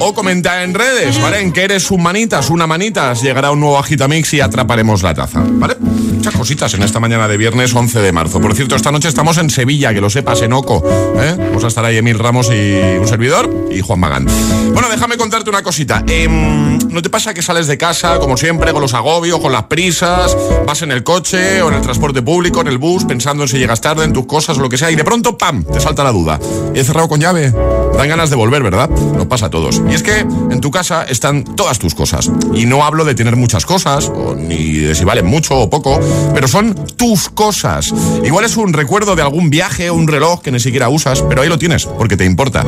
o 0.00 0.14
comenta 0.14 0.62
en 0.62 0.74
redes, 0.74 1.20
¿vale? 1.20 1.40
En 1.40 1.52
que 1.52 1.62
eres 1.62 1.90
un 1.90 2.02
manitas, 2.02 2.50
una 2.50 2.66
manitas. 2.66 3.22
Llegará 3.22 3.50
un 3.50 3.60
nuevo 3.60 3.78
Agitamix 3.78 4.34
y 4.34 4.40
atraparemos 4.40 5.02
la 5.02 5.14
taza, 5.14 5.42
¿vale? 5.44 5.76
Muchas 5.80 6.34
cositas 6.34 6.74
en 6.74 6.82
esta 6.82 7.00
mañana 7.00 7.28
de 7.28 7.36
viernes 7.36 7.74
11 7.74 8.00
de 8.00 8.12
marzo. 8.12 8.40
Por 8.40 8.54
cierto, 8.54 8.76
esta 8.76 8.90
noche 8.90 9.08
estamos 9.08 9.38
en 9.38 9.48
Sevilla, 9.48 9.94
que 9.94 10.00
lo 10.00 10.10
sepas, 10.10 10.42
en 10.42 10.52
Oco. 10.52 10.82
¿eh? 11.16 11.34
Vamos 11.38 11.64
a 11.64 11.68
estar 11.68 11.84
ahí 11.84 11.96
Emil 11.96 12.18
Ramos 12.18 12.50
y 12.50 12.98
un 12.98 13.06
servidor 13.06 13.68
y 13.70 13.80
Juan 13.80 14.00
Magán. 14.00 14.26
Bueno, 14.72 14.88
déjame 14.90 15.16
contarte 15.16 15.48
una 15.48 15.62
cosita. 15.62 16.04
Em, 16.06 16.78
¿No 16.90 17.02
te 17.02 17.10
pasa 17.10 17.34
que 17.34 17.42
sales 17.42 17.66
de 17.66 17.78
casa, 17.78 18.18
como 18.18 18.36
siempre, 18.36 18.72
con 18.72 18.80
los 18.80 18.94
agobios, 18.94 19.38
con 19.40 19.52
las 19.52 19.64
prisas, 19.64 20.36
vas 20.66 20.82
en 20.82 20.90
el 20.90 21.04
coche 21.04 21.62
o 21.62 21.68
en 21.68 21.74
el 21.74 21.77
transporte 21.82 22.22
público, 22.22 22.60
en 22.60 22.68
el 22.68 22.78
bus, 22.78 23.04
pensando 23.04 23.44
en 23.44 23.48
si 23.48 23.58
llegas 23.58 23.80
tarde, 23.80 24.04
en 24.04 24.12
tus 24.12 24.26
cosas 24.26 24.58
o 24.58 24.60
lo 24.60 24.68
que 24.68 24.78
sea, 24.78 24.90
y 24.90 24.96
de 24.96 25.04
pronto, 25.04 25.36
¡pam!, 25.36 25.64
te 25.64 25.80
salta 25.80 26.04
la 26.04 26.12
duda. 26.12 26.38
¿He 26.74 26.84
cerrado 26.84 27.08
con 27.08 27.20
llave? 27.20 27.52
Dan 27.96 28.08
ganas 28.08 28.30
de 28.30 28.36
volver, 28.36 28.62
¿verdad? 28.62 28.88
Nos 28.88 29.26
pasa 29.26 29.46
a 29.46 29.50
todos. 29.50 29.82
Y 29.90 29.94
es 29.94 30.04
que 30.04 30.20
en 30.20 30.60
tu 30.60 30.70
casa 30.70 31.02
están 31.02 31.42
todas 31.42 31.80
tus 31.80 31.94
cosas. 31.94 32.30
Y 32.54 32.64
no 32.66 32.84
hablo 32.84 33.04
de 33.04 33.14
tener 33.14 33.34
muchas 33.34 33.66
cosas, 33.66 34.12
ni 34.36 34.74
de 34.74 34.94
si 34.94 35.04
valen 35.04 35.26
mucho 35.26 35.56
o 35.56 35.68
poco, 35.68 35.98
pero 36.32 36.46
son 36.46 36.74
tus 36.96 37.28
cosas. 37.28 37.92
Igual 38.24 38.44
es 38.44 38.56
un 38.56 38.72
recuerdo 38.72 39.16
de 39.16 39.22
algún 39.22 39.50
viaje 39.50 39.90
o 39.90 39.94
un 39.94 40.06
reloj 40.06 40.42
que 40.42 40.52
ni 40.52 40.60
siquiera 40.60 40.88
usas, 40.88 41.22
pero 41.22 41.42
ahí 41.42 41.48
lo 41.48 41.58
tienes, 41.58 41.86
porque 41.86 42.16
te 42.16 42.24
importa. 42.24 42.64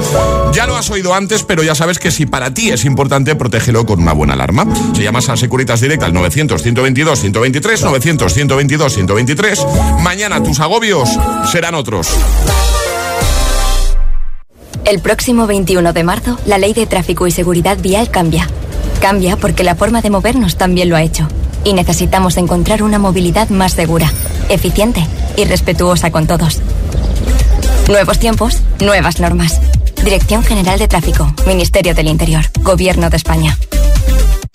Ya 0.53 0.67
lo 0.67 0.77
has 0.77 0.91
oído 0.91 1.15
antes, 1.15 1.45
pero 1.45 1.63
ya 1.63 1.77
sabes 1.77 1.99
que 2.01 2.11
si 2.11 2.27
para 2.27 2.53
ti 2.53 2.71
es 2.71 2.85
importante, 2.85 3.37
protégelo 3.37 3.87
con 3.87 4.01
una 4.01 4.13
buena 4.13 4.35
alarma. 4.35 4.67
Si 4.95 5.03
llamas 5.03 5.29
a 5.29 5.37
Securitas 5.37 5.81
Direct 5.81 6.03
al 6.03 6.13
900-122-123, 6.13 7.77
900-122-123, 9.07 10.01
mañana 10.03 10.43
tus 10.43 10.61
agobios 10.61 11.09
serán 11.51 11.75
otros. 11.75 12.09
El 14.85 15.01
próximo 15.01 15.47
21 15.47 15.93
de 15.93 16.05
marzo, 16.05 16.39
la 16.47 16.59
ley 16.59 16.73
de 16.73 16.87
tráfico 16.87 17.27
y 17.27 17.31
seguridad 17.31 17.79
vial 17.79 18.11
cambia. 18.11 18.49
Cambia 19.01 19.37
porque 19.37 19.65
la 19.65 19.77
forma 19.77 20.03
de 20.03 20.11
movernos 20.11 20.57
también 20.57 20.89
lo 20.89 20.97
ha 20.97 21.03
hecho. 21.03 21.29
Y 21.65 21.75
necesitamos 21.75 22.37
encontrar 22.39 22.83
una 22.83 22.99
movilidad 22.99 23.51
más 23.51 23.73
segura, 23.73 24.11
eficiente 24.49 25.07
y 25.37 25.45
respetuosa 25.45 26.11
con 26.11 26.27
todos. 26.27 26.61
Nuevos 27.89 28.19
tiempos, 28.19 28.63
nuevas 28.81 29.21
normas. 29.21 29.61
Dirección 30.03 30.43
General 30.43 30.79
de 30.79 30.89
Tráfico, 30.89 31.33
Ministerio 31.47 31.95
del 31.95 32.09
Interior, 32.09 32.47
Gobierno 32.63 33.11
de 33.11 33.17
España. 33.17 33.57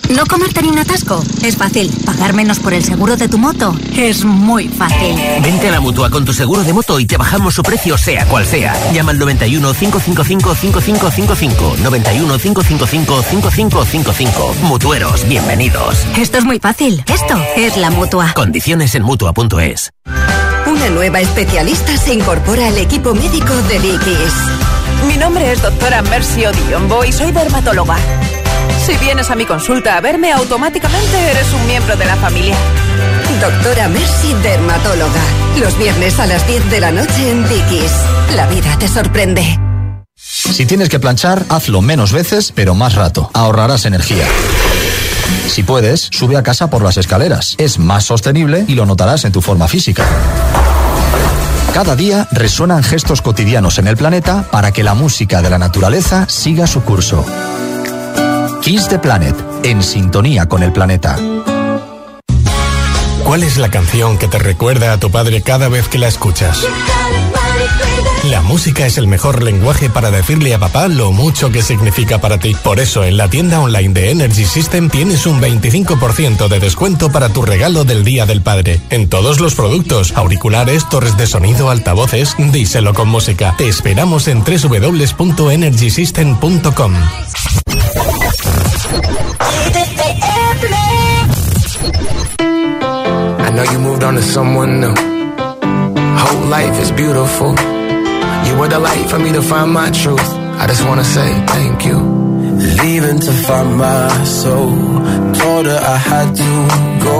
No 0.09 0.25
comerte 0.27 0.61
ni 0.61 0.69
un 0.69 0.77
atasco. 0.77 1.23
Es 1.43 1.57
fácil. 1.57 1.91
Pagar 2.05 2.33
menos 2.33 2.59
por 2.59 2.73
el 2.73 2.83
seguro 2.83 3.17
de 3.17 3.27
tu 3.27 3.37
moto. 3.39 3.75
Es 3.97 4.23
muy 4.23 4.67
fácil. 4.67 5.15
Vente 5.41 5.67
a 5.69 5.71
la 5.71 5.79
mutua 5.79 6.09
con 6.11 6.23
tu 6.23 6.31
seguro 6.31 6.63
de 6.63 6.73
moto 6.73 6.99
y 6.99 7.05
te 7.07 7.17
bajamos 7.17 7.55
su 7.55 7.63
precio, 7.63 7.97
sea 7.97 8.25
cual 8.27 8.45
sea. 8.45 8.75
Llama 8.93 9.11
al 9.11 9.19
91 9.19 9.73
555 9.73 10.55
5555. 10.55 11.77
91 11.81 12.37
555 12.37 13.23
5555. 13.23 14.55
Mutueros, 14.63 15.27
bienvenidos. 15.27 16.05
Esto 16.17 16.37
es 16.37 16.45
muy 16.45 16.59
fácil. 16.59 17.03
Esto 17.11 17.41
es 17.55 17.75
la 17.77 17.89
mutua. 17.89 18.33
Condiciones 18.35 18.93
en 18.95 19.03
mutua.es. 19.03 19.91
Una 20.67 20.89
nueva 20.89 21.19
especialista 21.21 21.97
se 21.97 22.13
incorpora 22.13 22.67
al 22.67 22.77
equipo 22.77 23.15
médico 23.15 23.53
de 23.69 23.79
Dickies. 23.79 24.33
Mi 25.07 25.17
nombre 25.17 25.51
es 25.51 25.61
doctora 25.61 26.01
Mercy 26.03 26.45
Odionbo 26.45 27.03
y 27.05 27.11
soy 27.11 27.31
dermatóloga. 27.31 27.97
Si 28.85 28.95
vienes 28.97 29.31
a 29.31 29.35
mi 29.35 29.47
consulta 29.47 29.97
a 29.97 30.01
verme, 30.01 30.31
automáticamente 30.31 31.31
eres 31.31 31.51
un 31.53 31.65
miembro 31.65 31.95
de 31.95 32.05
la 32.05 32.15
familia. 32.17 32.55
Doctora 33.41 33.89
Mercy, 33.89 34.31
dermatóloga. 34.43 35.21
Los 35.59 35.75
viernes 35.79 36.19
a 36.19 36.27
las 36.27 36.45
10 36.45 36.69
de 36.69 36.79
la 36.79 36.91
noche 36.91 37.31
en 37.31 37.49
Dickies. 37.49 37.91
La 38.35 38.45
vida 38.45 38.77
te 38.77 38.87
sorprende. 38.87 39.59
Si 40.15 40.67
tienes 40.67 40.89
que 40.89 40.99
planchar, 40.99 41.43
hazlo 41.49 41.81
menos 41.81 42.11
veces, 42.11 42.51
pero 42.53 42.75
más 42.75 42.93
rato. 42.93 43.31
Ahorrarás 43.33 43.85
energía. 43.85 44.27
Si 45.47 45.63
puedes, 45.63 46.01
sube 46.11 46.37
a 46.37 46.43
casa 46.43 46.69
por 46.69 46.83
las 46.83 46.97
escaleras. 46.97 47.55
Es 47.57 47.79
más 47.79 48.03
sostenible 48.03 48.65
y 48.67 48.75
lo 48.75 48.85
notarás 48.85 49.25
en 49.25 49.31
tu 49.31 49.41
forma 49.41 49.67
física. 49.67 50.05
Cada 51.73 51.95
día 51.95 52.27
resuenan 52.31 52.83
gestos 52.83 53.23
cotidianos 53.23 53.79
en 53.79 53.87
el 53.87 53.97
planeta 53.97 54.45
para 54.51 54.71
que 54.71 54.83
la 54.83 54.93
música 54.93 55.41
de 55.41 55.49
la 55.49 55.57
naturaleza 55.57 56.27
siga 56.29 56.67
su 56.67 56.83
curso. 56.83 57.25
Kiss 58.61 58.87
the 58.87 58.99
Planet, 58.99 59.35
en 59.63 59.83
sintonía 59.83 60.47
con 60.47 60.63
el 60.63 60.71
planeta. 60.71 61.17
¿Cuál 63.23 63.43
es 63.43 63.57
la 63.57 63.69
canción 63.69 64.17
que 64.17 64.27
te 64.27 64.37
recuerda 64.37 64.93
a 64.93 64.99
tu 64.99 65.09
padre 65.09 65.41
cada 65.41 65.67
vez 65.67 65.87
que 65.87 65.97
la 65.97 66.07
escuchas? 66.07 66.65
La 68.29 68.41
música 68.41 68.85
es 68.87 68.97
el 68.97 69.07
mejor 69.07 69.43
lenguaje 69.43 69.89
para 69.89 70.09
decirle 70.09 70.53
a 70.53 70.59
papá 70.59 70.87
lo 70.87 71.11
mucho 71.11 71.51
que 71.51 71.61
significa 71.61 72.19
para 72.19 72.39
ti. 72.39 72.55
Por 72.63 72.79
eso 72.79 73.03
en 73.03 73.17
la 73.17 73.29
tienda 73.29 73.59
online 73.61 73.93
de 73.93 74.11
Energy 74.11 74.45
System 74.45 74.89
tienes 74.89 75.27
un 75.27 75.39
25% 75.39 76.47
de 76.47 76.59
descuento 76.59 77.11
para 77.11 77.29
tu 77.29 77.43
regalo 77.43 77.83
del 77.83 78.03
Día 78.03 78.25
del 78.25 78.41
Padre. 78.41 78.81
En 78.89 79.09
todos 79.09 79.39
los 79.39 79.53
productos, 79.53 80.13
auriculares, 80.15 80.89
torres 80.89 81.15
de 81.17 81.27
sonido, 81.27 81.69
altavoces, 81.69 82.35
díselo 82.37 82.95
con 82.95 83.09
música. 83.09 83.53
Te 83.57 83.67
esperamos 83.67 84.27
en 84.27 84.43
www.energysystem.com. 84.43 86.93
I 93.47 93.51
know 93.55 93.63
you 93.71 93.79
moved 93.79 94.03
on 94.03 94.15
to 94.15 94.21
someone 94.21 94.81
new. 94.81 94.93
Whole 94.95 96.45
life 96.47 96.77
is 96.81 96.91
beautiful. 96.91 97.51
You 98.47 98.57
were 98.59 98.67
the 98.67 98.79
light 98.79 99.09
for 99.09 99.19
me 99.19 99.31
to 99.31 99.41
find 99.41 99.71
my 99.71 99.89
truth. 99.91 100.29
I 100.61 100.67
just 100.67 100.85
wanna 100.85 101.03
say 101.03 101.29
thank 101.47 101.85
you. 101.85 101.97
Leaving 102.83 103.19
to 103.19 103.31
find 103.31 103.77
my 103.77 104.23
soul. 104.25 104.71
Told 105.41 105.65
her 105.65 105.79
I 105.95 105.97
had 105.97 106.35
to 106.35 106.51
go. 107.03 107.19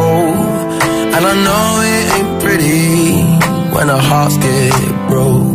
And 1.15 1.25
I 1.25 1.35
know 1.45 1.65
it 1.93 2.05
ain't 2.15 2.41
pretty 2.43 3.21
when 3.73 3.89
our 3.89 4.01
hearts 4.01 4.37
get 4.37 5.07
broke. 5.09 5.54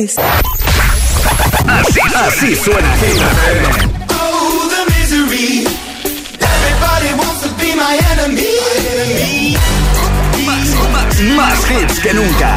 Así, 0.00 2.00
así 2.16 2.56
suena 2.56 2.96
Hit 2.96 3.20
Oh, 4.08 4.66
the 4.70 4.80
misery. 4.92 5.66
Everybody 6.40 7.12
wants 7.18 7.42
to 7.42 7.48
be 7.60 7.74
my 7.74 7.98
enemy. 8.12 9.56
Más, 10.46 10.68
más, 10.90 11.20
más 11.36 11.70
hits 11.70 12.00
que 12.00 12.14
nunca. 12.14 12.56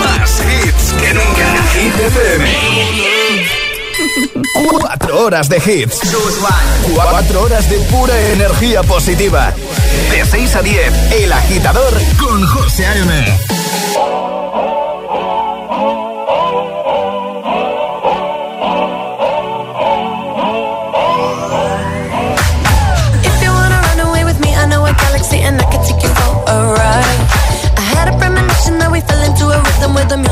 Más 0.00 0.40
hits 0.40 0.92
que 1.00 1.14
nunca. 1.14 1.46
Hit 1.72 1.94
FM. 2.00 2.44
Cuatro 4.80 5.24
horas 5.24 5.48
de 5.48 5.56
hits. 5.58 6.00
Cuatro 6.94 7.42
horas 7.42 7.68
de 7.70 7.78
pura 7.78 8.18
energía 8.32 8.82
positiva. 8.82 9.52
De 10.10 10.24
6 10.24 10.56
a 10.56 10.62
10, 10.62 11.12
El 11.22 11.32
Agitador 11.32 12.00
con 12.18 12.46
José 12.46 12.86
A.M. 12.86 13.38
And 25.34 25.60
I 25.60 25.64
could 25.64 25.82
take 25.82 26.02
you 26.02 26.08
for 26.10 26.32
a 26.46 26.56
ride. 26.76 27.20
I 27.78 27.80
had 27.94 28.06
a 28.12 28.18
premonition 28.18 28.78
that 28.78 28.90
we 28.92 29.00
fell 29.00 29.22
into 29.22 29.46
a 29.48 29.58
rhythm 29.58 29.94
with 29.94 30.12
a 30.12 30.16
music. 30.18 30.31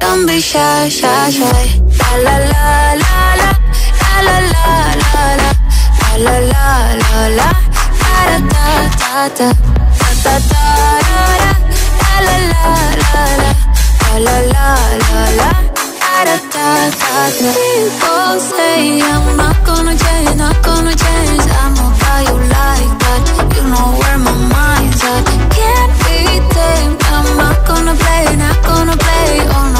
Don't 0.00 0.26
be 0.26 0.40
shy, 0.40 0.88
shy, 0.88 1.30
shy. 1.30 1.62
La 1.98 2.10
la 2.26 2.36
la 2.52 2.64
la 3.02 3.14
la 3.40 3.50
la 4.26 4.36
la 4.52 4.74
la 5.00 5.14
la 5.20 5.54
la 6.24 6.36
la 6.50 6.66
la 7.02 7.20
la 7.38 7.48
da 8.00 8.38
da 8.50 8.66
da 9.00 9.28
da 9.38 9.48
da 9.48 9.58
da 10.24 10.34
da 10.34 10.38
da 10.40 10.74
la 12.26 12.36
la 12.36 12.56
la 12.56 12.74
la 13.10 13.26
la 14.26 14.36
la 14.36 14.60
la 14.60 15.24
la 15.38 15.50
da 15.50 16.24
da 16.24 16.36
da 16.50 17.08
da 17.10 17.50
People 17.50 18.34
say 18.40 19.00
I'm 19.00 19.36
not 19.36 19.56
gonna 19.64 19.94
change, 19.96 20.34
not 20.36 20.56
gonna 20.64 20.94
change. 21.04 21.44
I 21.60 21.64
know 21.76 21.90
how 22.02 22.18
you 22.28 22.36
like 22.56 22.92
that. 23.02 23.20
You 23.56 23.62
know 23.72 23.88
where 24.00 24.18
my 24.26 24.34
mind's 24.54 25.02
at. 25.12 25.24
Can't 25.56 25.92
be 26.04 26.18
tamed. 26.54 27.00
I'm 27.14 27.26
not 27.36 27.58
gonna 27.68 27.94
play, 28.02 28.24
not 28.36 28.58
gonna 28.68 28.96
play. 29.04 29.28
Oh 29.56 29.66
no, 29.76 29.79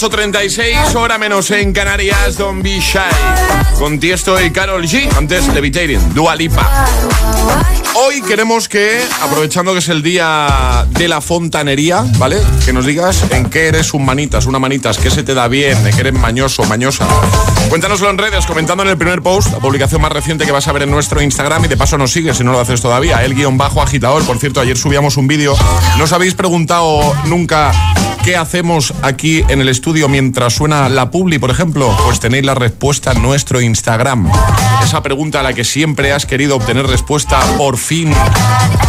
8.36, 0.00 0.94
hora 0.94 1.18
menos 1.18 1.50
en 1.50 1.74
Canarias, 1.74 2.38
Don't 2.38 2.62
Be 2.62 2.80
Shy. 2.80 2.98
Con 3.78 4.00
Tiesto 4.00 4.40
y 4.40 4.50
Carol 4.50 4.84
G. 4.84 5.06
Antes 5.14 5.46
Levitating, 5.48 6.14
Dua 6.14 6.34
Lipa. 6.34 6.66
Hoy 8.02 8.22
queremos 8.22 8.66
que, 8.66 8.98
aprovechando 9.20 9.74
que 9.74 9.80
es 9.80 9.88
el 9.90 10.02
día 10.02 10.86
de 10.88 11.06
la 11.06 11.20
fontanería, 11.20 12.02
¿vale? 12.16 12.38
Que 12.64 12.72
nos 12.72 12.86
digas 12.86 13.26
en 13.30 13.50
qué 13.50 13.68
eres 13.68 13.92
un 13.92 14.06
manitas, 14.06 14.46
una 14.46 14.58
manitas, 14.58 14.96
qué 14.96 15.10
se 15.10 15.22
te 15.22 15.34
da 15.34 15.48
bien, 15.48 15.84
de 15.84 15.90
qué 15.90 16.00
eres 16.00 16.14
mañoso, 16.14 16.64
mañosa. 16.64 17.06
Cuéntanoslo 17.68 18.08
en 18.08 18.16
redes, 18.16 18.46
comentando 18.46 18.84
en 18.84 18.88
el 18.88 18.96
primer 18.96 19.20
post, 19.20 19.52
la 19.52 19.58
publicación 19.58 20.00
más 20.00 20.12
reciente 20.12 20.46
que 20.46 20.52
vas 20.52 20.66
a 20.66 20.72
ver 20.72 20.84
en 20.84 20.90
nuestro 20.90 21.20
Instagram 21.20 21.66
y 21.66 21.68
de 21.68 21.76
paso 21.76 21.98
nos 21.98 22.10
sigues 22.10 22.38
si 22.38 22.42
no 22.42 22.52
lo 22.52 22.60
haces 22.60 22.80
todavía, 22.80 23.22
el 23.22 23.34
guion 23.34 23.58
bajo 23.58 23.82
agitador. 23.82 24.24
Por 24.24 24.38
cierto, 24.38 24.60
ayer 24.60 24.78
subíamos 24.78 25.18
un 25.18 25.28
vídeo. 25.28 25.54
¿No 25.98 26.04
os 26.04 26.12
habéis 26.12 26.32
preguntado 26.32 27.14
nunca 27.26 27.70
qué 28.24 28.36
hacemos 28.36 28.94
aquí 29.02 29.44
en 29.48 29.60
el 29.60 29.68
estudio 29.68 30.08
mientras 30.08 30.54
suena 30.54 30.88
la 30.88 31.10
publi, 31.10 31.38
por 31.38 31.50
ejemplo? 31.50 31.94
Pues 32.06 32.18
tenéis 32.18 32.46
la 32.46 32.54
respuesta 32.54 33.12
en 33.12 33.20
nuestro 33.20 33.60
Instagram. 33.60 34.30
Esa 34.82 35.02
pregunta 35.02 35.40
a 35.40 35.42
la 35.42 35.52
que 35.52 35.64
siempre 35.64 36.12
has 36.12 36.24
querido 36.24 36.56
obtener 36.56 36.86
respuesta, 36.86 37.38
por 37.58 37.76
fin 37.76 37.89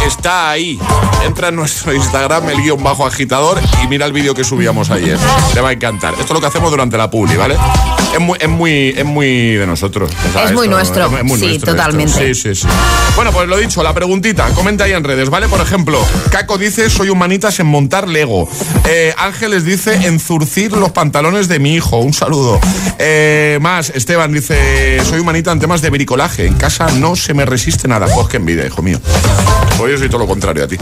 está 0.06 0.50
ahí. 0.50 0.78
Entra 1.24 1.48
en 1.48 1.56
nuestro 1.56 1.92
Instagram, 1.94 2.48
el 2.50 2.62
guion 2.62 2.82
bajo 2.82 3.04
agitador, 3.04 3.60
y 3.82 3.88
mira 3.88 4.06
el 4.06 4.12
vídeo 4.12 4.34
que 4.34 4.44
subíamos 4.44 4.90
ayer. 4.90 5.18
Te 5.52 5.60
va 5.60 5.70
a 5.70 5.72
encantar. 5.72 6.12
Esto 6.12 6.24
es 6.24 6.30
lo 6.30 6.40
que 6.40 6.46
hacemos 6.46 6.70
durante 6.70 6.96
la 6.96 7.10
publi, 7.10 7.36
¿vale? 7.36 7.56
Es 8.12 8.20
muy, 8.20 8.38
es 8.40 8.48
muy, 8.48 8.94
es 8.96 9.04
muy 9.06 9.54
de 9.54 9.66
nosotros. 9.66 10.10
O 10.28 10.32
sea, 10.32 10.44
Es 10.44 10.52
muy 10.52 10.66
esto, 10.66 10.76
nuestro. 10.76 11.04
es 11.06 11.24
muy 11.24 11.38
Sí, 11.38 11.46
nuestro 11.46 11.48
esto. 11.48 11.66
totalmente. 11.72 12.34
Sí, 12.34 12.40
sí, 12.40 12.54
sí. 12.54 12.68
Bueno, 13.16 13.32
pues 13.32 13.48
lo 13.48 13.56
dicho, 13.56 13.82
la 13.82 13.94
preguntita, 13.94 14.48
comenta 14.50 14.84
ahí 14.84 14.92
en 14.92 15.02
redes, 15.02 15.30
¿vale? 15.30 15.48
Por 15.48 15.60
ejemplo, 15.60 15.98
Caco 16.30 16.58
dice, 16.58 16.90
soy 16.90 17.08
un 17.08 17.18
manitas 17.18 17.58
en 17.60 17.66
montar 17.68 18.08
Lego. 18.08 18.48
Eh, 18.86 19.14
Ángeles 19.16 19.64
dice, 19.64 19.94
en 20.06 20.20
zurcir 20.20 20.72
los 20.72 20.90
pantalones 20.92 21.48
de 21.48 21.58
mi 21.58 21.74
hijo. 21.74 21.98
Un 21.98 22.12
saludo. 22.12 22.60
Eh, 22.98 23.58
más, 23.62 23.90
Esteban 23.90 24.32
dice, 24.32 25.00
soy 25.08 25.20
un 25.20 25.26
manita 25.26 25.50
en 25.52 25.60
temas 25.60 25.80
de 25.80 25.88
bricolaje. 25.90 26.46
En 26.46 26.54
casa 26.54 26.88
no 26.92 27.16
se 27.16 27.32
me 27.32 27.46
resiste 27.46 27.88
nada. 27.88 28.06
Pues 28.14 28.28
que 28.28 28.36
envidia, 28.36 28.66
hijo 28.66 28.82
mío. 28.82 29.00
Pues 29.78 29.92
yo 29.92 29.98
soy 29.98 30.08
todo 30.08 30.20
lo 30.20 30.26
contrario 30.26 30.64
a 30.64 30.68
ti. 30.68 30.76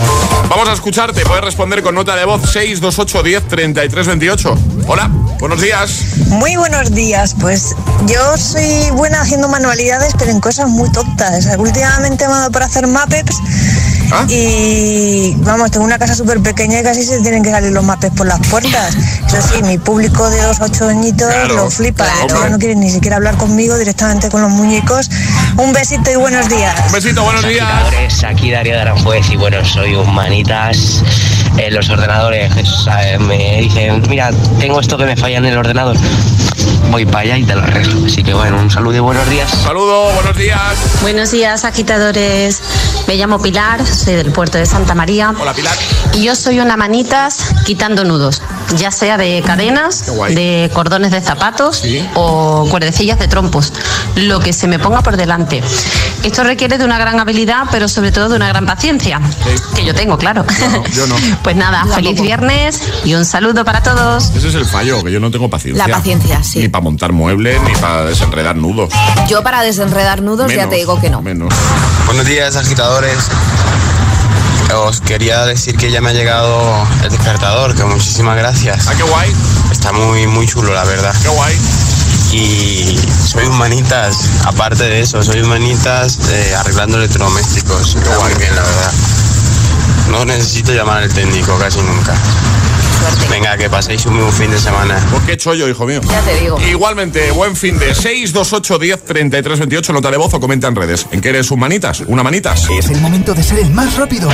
Vamos 0.48 0.68
a 0.68 0.72
escucharte. 0.72 1.22
Puedes 1.24 1.44
responder 1.44 1.82
con 1.82 1.94
nota 1.94 2.16
de 2.16 2.24
voz 2.24 2.42
628 2.50 3.22
10 3.22 3.48
33 3.48 4.06
28. 4.08 4.58
Hola, 4.88 5.08
buenos 5.38 5.60
días. 5.60 6.04
Muy 6.28 6.56
buenos 6.56 6.92
días, 6.94 7.19
pues 7.38 7.74
yo 8.06 8.36
soy 8.38 8.90
buena 8.92 9.20
haciendo 9.20 9.46
manualidades, 9.48 10.14
pero 10.18 10.30
en 10.30 10.40
cosas 10.40 10.68
muy 10.68 10.90
tontas. 10.90 11.46
Últimamente 11.58 12.26
me 12.26 12.32
ha 12.32 12.36
dado 12.38 12.50
por 12.50 12.62
hacer 12.62 12.86
mapeps 12.86 13.36
¿Ah? 14.10 14.24
y 14.28 15.34
vamos, 15.40 15.70
tengo 15.70 15.84
una 15.84 15.98
casa 15.98 16.14
súper 16.14 16.40
pequeña 16.40 16.80
y 16.80 16.82
casi 16.82 17.02
se 17.04 17.20
tienen 17.20 17.42
que 17.42 17.50
salir 17.50 17.72
los 17.72 17.84
mapes 17.84 18.10
por 18.12 18.26
las 18.26 18.40
puertas. 18.48 18.96
Eso 19.26 19.36
sí, 19.42 19.62
mi 19.62 19.76
público 19.76 20.28
de 20.30 20.42
los 20.42 20.60
ocho 20.60 20.88
añitos 20.88 21.28
Claro, 21.28 21.56
lo 21.56 21.70
flipa. 21.70 22.04
claro. 22.04 22.42
Ya 22.42 22.48
no 22.48 22.58
quieren 22.58 22.80
ni 22.80 22.90
siquiera 22.90 23.16
hablar 23.16 23.36
conmigo 23.36 23.76
directamente 23.76 24.30
con 24.30 24.40
los 24.40 24.50
muñecos. 24.50 25.10
Un 25.58 25.72
besito 25.74 26.10
y 26.10 26.16
buenos 26.16 26.48
días. 26.48 26.74
Un 26.86 26.92
besito, 26.92 27.22
buenos 27.22 27.46
días. 27.46 28.24
Aquí 28.26 28.50
Darío 28.50 28.74
de 28.74 28.80
Aranjuez 28.80 29.28
y 29.30 29.36
bueno, 29.36 29.62
soy 29.64 29.94
un 29.94 30.12
manitas 30.14 31.02
en 31.56 31.74
los 31.74 31.88
ordenadores. 31.90 32.52
¿sabes? 32.84 33.20
Me 33.20 33.60
dicen, 33.62 34.02
mira, 34.08 34.30
tengo 34.58 34.80
esto 34.80 34.96
que 34.96 35.04
me 35.04 35.16
falla 35.16 35.38
en 35.38 35.46
el 35.46 35.56
ordenador. 35.58 35.96
Voy 36.90 37.06
para 37.06 37.20
allá 37.20 37.38
y 37.38 37.44
te 37.44 37.54
lo 37.54 37.62
arreglo. 37.62 38.06
Así 38.06 38.22
que 38.22 38.34
bueno, 38.34 38.58
un 38.58 38.70
saludo 38.70 38.96
y 38.96 39.00
buenos 39.00 39.28
días. 39.30 39.48
Saludo, 39.50 40.10
buenos 40.12 40.36
días. 40.36 40.60
Buenos 41.02 41.30
días, 41.30 41.64
agitadores. 41.64 42.60
Me 43.06 43.16
llamo 43.16 43.40
Pilar, 43.40 43.84
soy 43.86 44.14
del 44.14 44.32
puerto 44.32 44.58
de 44.58 44.66
Santa 44.66 44.94
María. 44.94 45.32
Hola, 45.40 45.52
Pilar. 45.54 45.74
Y 46.14 46.24
yo 46.24 46.34
soy 46.34 46.58
una 46.60 46.76
manitas 46.76 47.54
quitando 47.64 48.04
nudos, 48.04 48.42
ya 48.76 48.90
sea 48.90 49.16
de 49.16 49.42
cadenas, 49.46 50.06
de 50.28 50.70
cordones 50.74 51.12
de 51.12 51.20
zapatos 51.20 51.78
Sí. 51.78 52.04
o 52.14 52.66
cuerdecillas 52.70 53.18
de 53.18 53.28
trompos, 53.28 53.72
lo 54.16 54.40
que 54.40 54.52
se 54.52 54.66
me 54.66 54.78
ponga 54.78 55.02
por 55.02 55.16
delante. 55.16 55.62
Esto 56.24 56.42
requiere 56.44 56.76
de 56.78 56.84
una 56.84 56.98
gran 56.98 57.18
habilidad, 57.20 57.64
pero 57.70 57.88
sobre 57.88 58.12
todo 58.12 58.28
de 58.28 58.36
una 58.36 58.48
gran 58.48 58.66
paciencia, 58.66 59.20
que 59.74 59.84
yo 59.84 59.94
tengo, 59.94 60.18
claro. 60.18 60.44
Yo 60.92 61.06
no. 61.06 61.16
Pues 61.42 61.56
nada, 61.56 61.86
feliz 61.86 62.20
viernes 62.20 62.82
y 63.04 63.14
un 63.14 63.24
saludo 63.24 63.64
para 63.64 63.82
todos. 63.82 64.30
Ese 64.34 64.48
es 64.48 64.54
el 64.54 64.66
fallo, 64.66 65.02
que 65.02 65.10
yo 65.10 65.20
no 65.20 65.30
tengo 65.30 65.48
paciencia. 65.48 65.86
La 65.86 65.94
paciencia, 65.94 66.42
sí. 66.42 66.60
Ni 66.60 66.68
para 66.68 66.84
montar 66.84 67.12
muebles, 67.12 67.60
ni 67.62 67.72
para 67.76 68.04
desenredar 68.04 68.56
nudos. 68.56 68.92
Yo 69.28 69.42
para 69.42 69.62
desenredar 69.62 70.22
nudos 70.22 70.52
ya 70.52 70.68
te 70.68 70.76
digo 70.76 71.00
que 71.00 71.08
no. 71.08 71.22
Menos. 71.22 71.52
Buenos 72.06 72.26
días, 72.26 72.56
agitadores. 72.56 73.18
Os 74.86 75.00
quería 75.00 75.44
decir 75.46 75.76
que 75.76 75.90
ya 75.90 76.00
me 76.00 76.10
ha 76.10 76.12
llegado 76.12 76.86
el 77.02 77.10
despertador, 77.10 77.74
que 77.74 77.84
muchísimas 77.84 78.36
gracias. 78.36 78.86
Ah, 78.86 78.94
qué 78.96 79.02
guay. 79.02 79.32
Está 79.72 79.92
muy, 79.92 80.26
muy 80.26 80.46
chulo, 80.46 80.72
la 80.72 80.84
verdad. 80.84 81.14
Qué 81.22 81.28
guay. 81.28 81.56
Y 82.32 82.96
soy 83.26 83.46
un 83.46 83.58
manitas, 83.58 84.16
aparte 84.44 84.84
de 84.84 85.00
eso, 85.00 85.22
soy 85.24 85.40
un 85.40 85.48
manitas 85.48 86.18
eh, 86.28 86.54
arreglando 86.56 86.98
electrodomésticos. 86.98 87.96
Está 87.96 88.18
muy 88.20 88.34
bien, 88.34 88.54
la 88.54 88.62
verdad. 88.62 88.92
No 90.10 90.24
necesito 90.24 90.72
llamar 90.72 91.04
al 91.04 91.12
técnico 91.12 91.56
casi 91.58 91.80
nunca. 91.80 92.14
Venga, 93.30 93.56
que 93.56 93.70
paséis 93.70 94.04
un 94.06 94.18
buen 94.18 94.32
fin 94.32 94.50
de 94.50 94.58
semana. 94.58 94.98
Pues 95.10 95.22
qué 95.22 95.36
chollo, 95.36 95.68
hijo 95.68 95.86
mío. 95.86 96.00
Ya 96.02 96.20
te 96.20 96.40
digo. 96.40 96.60
Igualmente, 96.60 97.30
buen 97.30 97.56
fin 97.56 97.78
de 97.78 97.94
628 97.94 98.78
10 98.78 99.04
33 99.04 99.58
28, 99.60 99.92
nota 99.92 100.10
de 100.10 100.16
voz 100.16 100.34
o 100.34 100.40
comenta 100.40 100.68
en 100.68 100.76
redes. 100.76 101.06
¿En 101.10 101.20
qué 101.20 101.30
eres 101.30 101.50
un 101.50 101.60
manitas? 101.60 102.02
¿Una 102.06 102.22
manitas? 102.22 102.68
Es 102.70 102.90
el 102.90 103.00
momento 103.00 103.32
de 103.34 103.42
ser 103.42 103.60
el 103.60 103.70
más 103.70 103.96
rápido. 103.96 104.28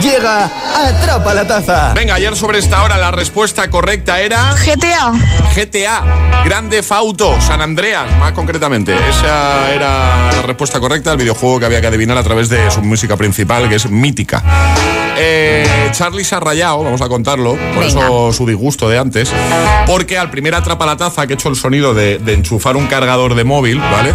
Llega 0.00 0.50
Atrapa 0.74 1.32
la 1.34 1.46
Taza. 1.46 1.94
Venga, 1.94 2.14
ayer 2.14 2.36
sobre 2.36 2.58
esta 2.58 2.82
hora 2.82 2.98
la 2.98 3.10
respuesta 3.10 3.70
correcta 3.70 4.20
era... 4.20 4.54
GTA. 4.54 5.12
GTA, 5.54 6.42
Grande 6.44 6.82
Fauto, 6.82 7.40
San 7.40 7.62
Andreas, 7.62 8.06
más 8.18 8.32
concretamente. 8.32 8.94
Esa 9.08 9.72
era 9.72 10.32
la 10.32 10.42
respuesta 10.42 10.80
correcta 10.80 11.12
al 11.12 11.16
videojuego 11.16 11.60
que 11.60 11.66
había 11.66 11.80
que 11.80 11.86
adivinar 11.86 12.18
a 12.18 12.22
través 12.22 12.48
de 12.48 12.70
su 12.70 12.82
música 12.82 13.16
principal, 13.16 13.68
que 13.68 13.76
es 13.76 13.88
mítica. 13.88 14.42
Eh, 15.18 15.88
Charlie 15.92 16.24
se 16.24 16.34
ha 16.34 16.40
rayado, 16.40 16.84
vamos 16.84 17.00
a 17.00 17.08
contarlo, 17.08 17.56
por 17.74 17.84
eso 17.84 18.32
su 18.34 18.46
disgusto 18.46 18.88
de 18.88 18.98
antes, 18.98 19.32
porque 19.86 20.18
al 20.18 20.30
primer 20.30 20.54
atrapa 20.54 20.84
la 20.84 20.96
taza 20.98 21.26
que 21.26 21.32
he 21.32 21.36
hecho 21.36 21.48
el 21.48 21.56
sonido 21.56 21.94
de, 21.94 22.20
enchufar 22.26 22.76
un 22.76 22.86
cargador 22.86 23.34
de 23.34 23.44
móvil, 23.44 23.78
¿vale? 23.78 24.14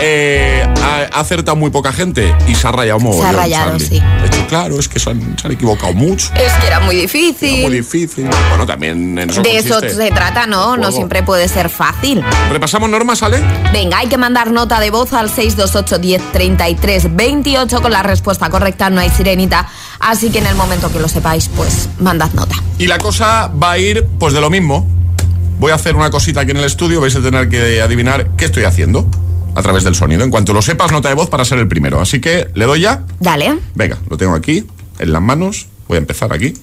Eh, 0.00 0.66
ha, 0.82 1.20
acertado 1.20 1.56
muy 1.56 1.70
poca 1.70 1.92
gente 1.92 2.34
y 2.48 2.56
se 2.56 2.66
ha 2.66 2.72
rayado 2.72 2.98
mogollón. 2.98 3.30
Se 3.30 3.36
ha 3.36 3.40
rayado, 3.40 3.78
sí. 3.78 4.00
De 4.00 4.26
hecho, 4.26 4.46
claro, 4.48 4.80
es 4.80 4.88
que 4.88 4.98
se 5.38 5.46
han, 5.46 5.52
equivocado 5.52 5.92
mucho. 5.92 6.32
Es 6.34 6.52
que 6.54 6.66
era 6.66 6.80
muy 6.80 6.96
difícil. 6.96 7.62
muy 7.62 7.72
difícil. 7.72 8.28
Bueno, 8.48 8.66
también 8.66 9.18
en 9.18 9.30
eso 9.30 9.42
De 9.42 9.58
eso 9.58 9.80
se 9.80 10.10
trata, 10.10 10.46
¿no? 10.46 10.76
No 10.76 10.92
siempre 10.92 11.22
puede 11.22 11.48
ser 11.48 11.68
fácil. 11.68 12.22
¿Repasamos 12.50 12.90
normas, 12.90 13.22
Ale? 13.22 13.42
Venga, 13.72 13.98
hay 13.98 14.08
que 14.08 14.18
mandar 14.18 14.50
nota 14.50 14.80
de 14.80 14.90
voz 14.90 15.12
al 15.12 15.30
628 15.30 15.98
10 15.98 17.16
28 17.16 17.82
con 17.82 17.92
la 17.92 18.02
respuesta 18.02 18.48
correcta, 18.50 18.90
no 18.90 19.00
hay 19.00 19.10
sirenita. 19.10 19.68
Así 19.98 20.30
que 20.30 20.38
en 20.38 20.46
el 20.46 20.54
momento 20.54 20.90
que 20.92 20.98
lo 20.98 21.08
sepáis, 21.08 21.48
pues 21.48 21.88
mandad 21.98 22.32
nota. 22.32 22.56
Y 22.78 22.86
la 22.86 22.98
cosa 22.98 23.48
va 23.48 23.72
a 23.72 23.78
ir 23.78 24.06
pues 24.18 24.32
de 24.32 24.40
lo 24.40 24.50
mismo. 24.50 24.86
Voy 25.58 25.72
a 25.72 25.74
hacer 25.74 25.94
una 25.94 26.10
cosita 26.10 26.40
aquí 26.40 26.52
en 26.52 26.56
el 26.56 26.64
estudio, 26.64 27.00
vais 27.00 27.14
a 27.14 27.20
tener 27.20 27.48
que 27.50 27.82
adivinar 27.82 28.30
qué 28.36 28.46
estoy 28.46 28.64
haciendo 28.64 29.06
a 29.54 29.62
través 29.62 29.84
del 29.84 29.94
sonido. 29.94 30.24
En 30.24 30.30
cuanto 30.30 30.52
lo 30.52 30.62
sepas, 30.62 30.90
nota 30.92 31.08
de 31.08 31.14
voz 31.14 31.28
para 31.28 31.44
ser 31.44 31.58
el 31.58 31.68
primero. 31.68 32.00
Así 32.00 32.20
que, 32.20 32.48
¿le 32.54 32.64
doy 32.64 32.80
ya? 32.80 33.02
Dale. 33.18 33.58
Venga, 33.74 33.98
lo 34.08 34.16
tengo 34.16 34.34
aquí, 34.34 34.64
en 35.00 35.12
las 35.12 35.22
manos. 35.22 35.66
Voy 35.88 35.96
a 35.96 35.98
empezar 35.98 36.32
aquí. 36.32 36.54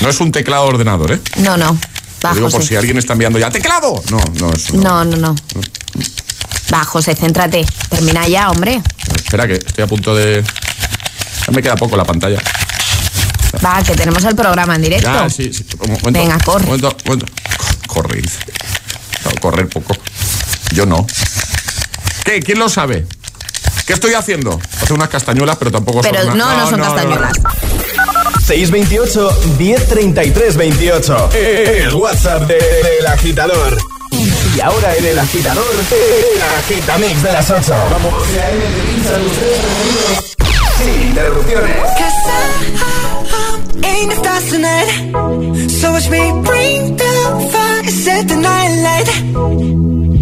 No 0.00 0.08
es 0.08 0.20
un 0.20 0.32
teclado 0.32 0.64
de 0.64 0.70
ordenador, 0.70 1.12
¿eh? 1.12 1.20
No, 1.36 1.56
no. 1.56 1.78
Digo 2.34 2.50
por 2.50 2.64
si 2.64 2.74
alguien 2.76 2.98
está 2.98 3.12
enviando 3.12 3.38
ya 3.38 3.50
teclado. 3.50 4.02
No, 4.10 4.18
no, 4.40 4.52
es. 4.52 4.72
No, 4.74 5.04
no, 5.04 5.16
no. 5.16 5.34
Va, 6.72 6.84
José, 6.84 7.14
céntrate. 7.14 7.64
Termina 7.88 8.26
ya, 8.26 8.50
hombre. 8.50 8.82
Espera, 9.16 9.46
que 9.46 9.54
estoy 9.54 9.84
a 9.84 9.86
punto 9.86 10.14
de. 10.14 10.42
Ya 11.46 11.52
me 11.52 11.62
queda 11.62 11.76
poco 11.76 11.96
la 11.96 12.04
pantalla. 12.04 12.40
Va, 13.64 13.82
que 13.82 13.94
tenemos 13.94 14.24
el 14.24 14.34
programa 14.34 14.74
en 14.74 14.82
directo. 14.82 15.12
Ya, 15.12 15.28
sí, 15.28 15.52
sí. 15.52 15.64
Venga, 16.10 16.38
corre. 16.38 16.64
Momento, 16.66 16.96
momento. 17.04 17.26
Corre, 17.86 18.22
correr 19.40 19.68
poco. 19.68 19.94
Yo 20.72 20.86
no. 20.86 21.06
¿Qué? 22.24 22.40
¿Quién 22.40 22.58
lo 22.58 22.68
sabe? 22.68 23.06
¿Qué 23.86 23.92
estoy 23.92 24.14
haciendo? 24.14 24.58
Hace 24.80 24.94
unas 24.94 25.08
castañuelas, 25.08 25.56
pero 25.56 25.70
tampoco 25.70 26.00
pero 26.00 26.24
son. 26.24 26.38
no, 26.38 26.56
no, 26.56 26.70
son 26.70 26.80
castañuelas. 26.80 27.32
628 28.46 29.40
1033 29.58 30.56
28. 30.56 31.30
El 31.34 31.94
WhatsApp 31.94 32.42
del 32.48 33.06
agitador. 33.06 33.76
Y 34.56 34.60
ahora 34.60 34.94
en 34.96 35.06
el 35.06 35.18
agitador, 35.18 35.64
el 35.90 36.42
agitamix 36.58 37.22
de 37.22 37.32
las 37.32 37.50
8. 37.50 37.74
Vamos. 37.90 38.12
Sin 40.78 41.02
interrupciones. 41.08 41.76
Ain't 43.84 44.10
the 44.10 44.16
stars 44.16 44.50
tonight. 44.50 45.70
So 45.70 45.92
watch 45.92 46.08
me 46.10 46.32
bring 46.42 46.96
the 46.96 47.50
fire, 47.52 47.90
set 47.90 48.28
the 48.28 48.36
night 48.36 48.70
light. 48.82 50.21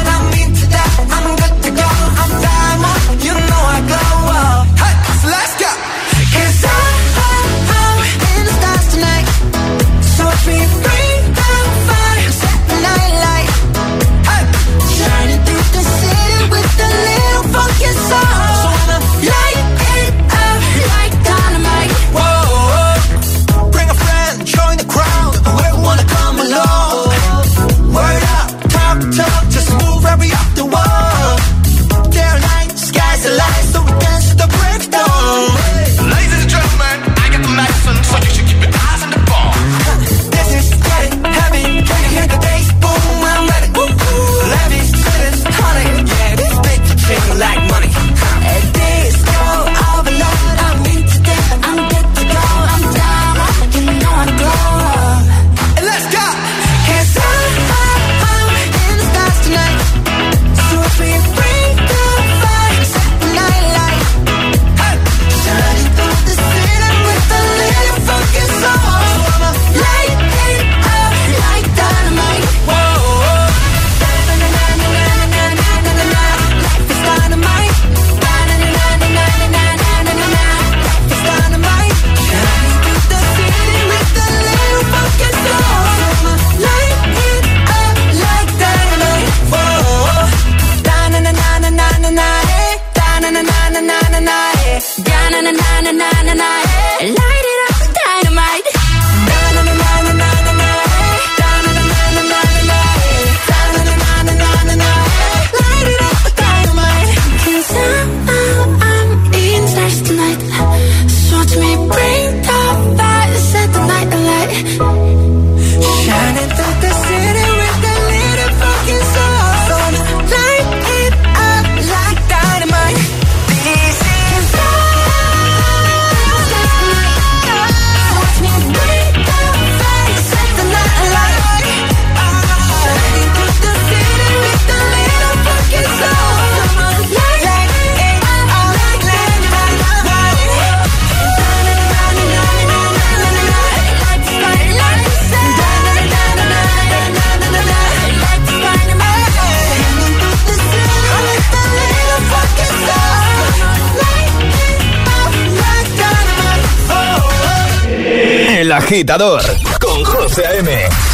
agitador 158.91 159.41
con 159.79 160.03
José 160.03 160.45
A.M. 160.45 160.69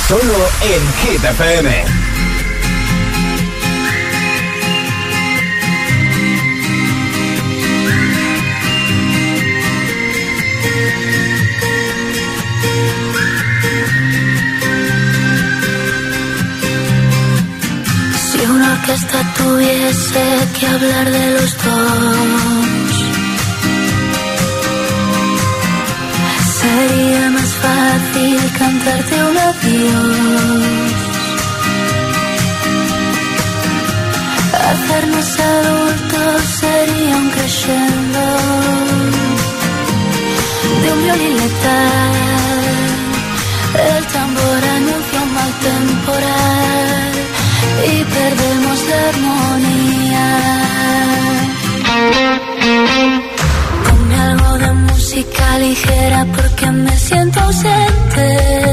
Solo 0.08 0.50
en 0.62 1.12
Hit 1.12 1.24
FM. 1.24 2.08
que 18.86 18.94
esta 18.94 19.34
tuviese 19.34 20.24
que 20.60 20.68
hablar 20.68 21.12
de 21.12 21.32
los 21.32 21.58
dos. 21.64 22.47
Cantarte 28.78 29.16
un 29.24 29.38
adiós. 29.38 30.68
Hacernos 34.70 35.40
adultos 35.40 36.42
sería 36.60 37.18
un 37.18 37.30
crescendo 37.30 38.26
de 40.82 40.94
un 40.94 41.04
violín 41.04 41.34
letal. 41.38 42.16
El 43.98 44.04
tambor 44.16 44.62
anuncia 44.78 45.22
un 45.26 45.34
mal 45.34 45.52
temporal 45.70 47.12
y 47.92 48.04
perdemos 48.16 48.78
la 48.90 49.00
armonía. 49.12 50.28
Ponme 53.86 54.16
algo 54.20 54.58
de 54.58 54.72
música 54.74 55.60
ligera 55.60 56.26
porque 56.36 56.72
me 56.72 56.98
siento 56.98 57.40
ausente. 57.40 58.67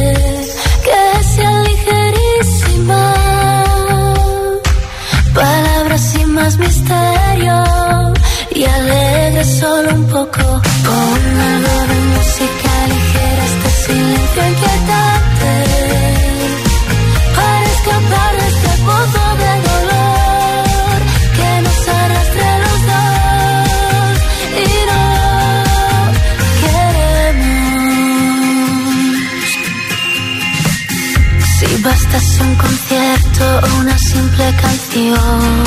Basta 31.95 32.19
un 32.43 32.55
concierto 32.57 33.45
o 33.63 33.81
una 33.83 33.97
simple 33.97 34.47
canción 34.61 35.63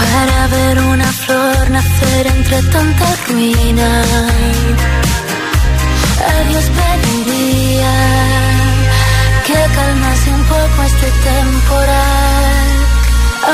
para 0.00 0.46
ver 0.46 0.78
una 0.94 1.04
flor 1.24 1.70
nacer 1.70 2.26
entre 2.28 2.62
tanta 2.74 3.06
ruina. 3.28 3.90
Adiós 6.32 6.66
pediría 6.78 7.94
que 9.46 9.58
calmase 9.76 10.30
un 10.38 10.44
poco 10.54 10.78
este 10.90 11.08
temporal, 11.28 12.68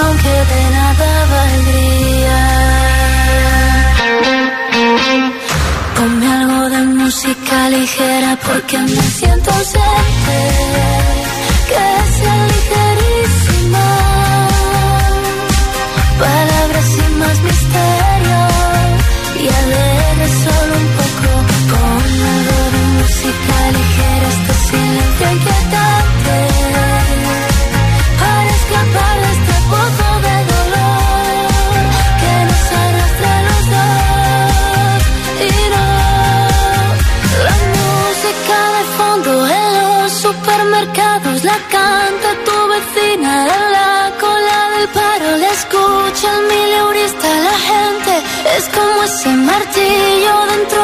aunque 0.00 0.34
de 0.52 0.62
nada 0.78 1.08
valdría. 1.34 2.40
Ponme 5.96 6.26
algo 6.32 6.47
música 7.09 7.70
ligera 7.70 8.38
porque 8.44 8.76
me 8.76 9.02
siento 9.18 9.50
ausente. 9.50 10.38
Que 11.68 11.86
sea 12.16 12.38
ligerísima. 12.52 13.86
Palabras 16.20 16.86
sin 16.94 17.18
más 17.18 17.36
misterio. 17.48 18.40
Y 19.42 19.46
alegre 19.61 20.26
solo 20.44 20.72
un 20.82 20.88
poco. 21.00 21.28
Algo 22.34 22.59
de 22.74 22.82
música 22.98 23.56
ligera. 23.76 24.28
Este 24.34 24.54
silencio 24.68 25.32
inquietante. 25.32 25.67
vacío 49.89 50.47
dentro 50.47 50.77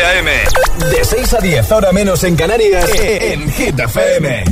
José 0.00 0.04
A.M. 0.04 0.30
De 0.90 1.04
6 1.04 1.34
a 1.34 1.38
10, 1.40 1.72
ahora 1.72 1.92
menos 1.92 2.24
en 2.24 2.36
Canarias, 2.36 2.88
en 2.94 3.50
Hit 3.50 3.78
FM. 3.78 4.44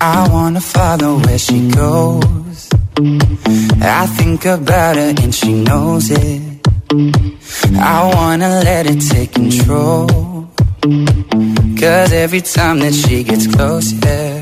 I 0.00 0.28
wanna 0.30 0.60
follow 0.60 1.18
where 1.24 1.38
she 1.38 1.68
goes. 1.70 2.68
I 3.80 4.06
think 4.16 4.44
about 4.46 4.96
her 4.96 5.14
and 5.22 5.34
she 5.34 5.52
knows 5.52 6.10
it. 6.10 6.42
I 7.74 8.12
wanna 8.14 8.60
let 8.62 8.86
it 8.86 9.00
take 9.00 9.32
control. 9.32 10.48
Cause 11.78 12.12
every 12.12 12.42
time 12.42 12.80
that 12.80 12.92
she 12.92 13.24
gets 13.24 13.46
close, 13.48 13.92
yeah, 13.92 14.41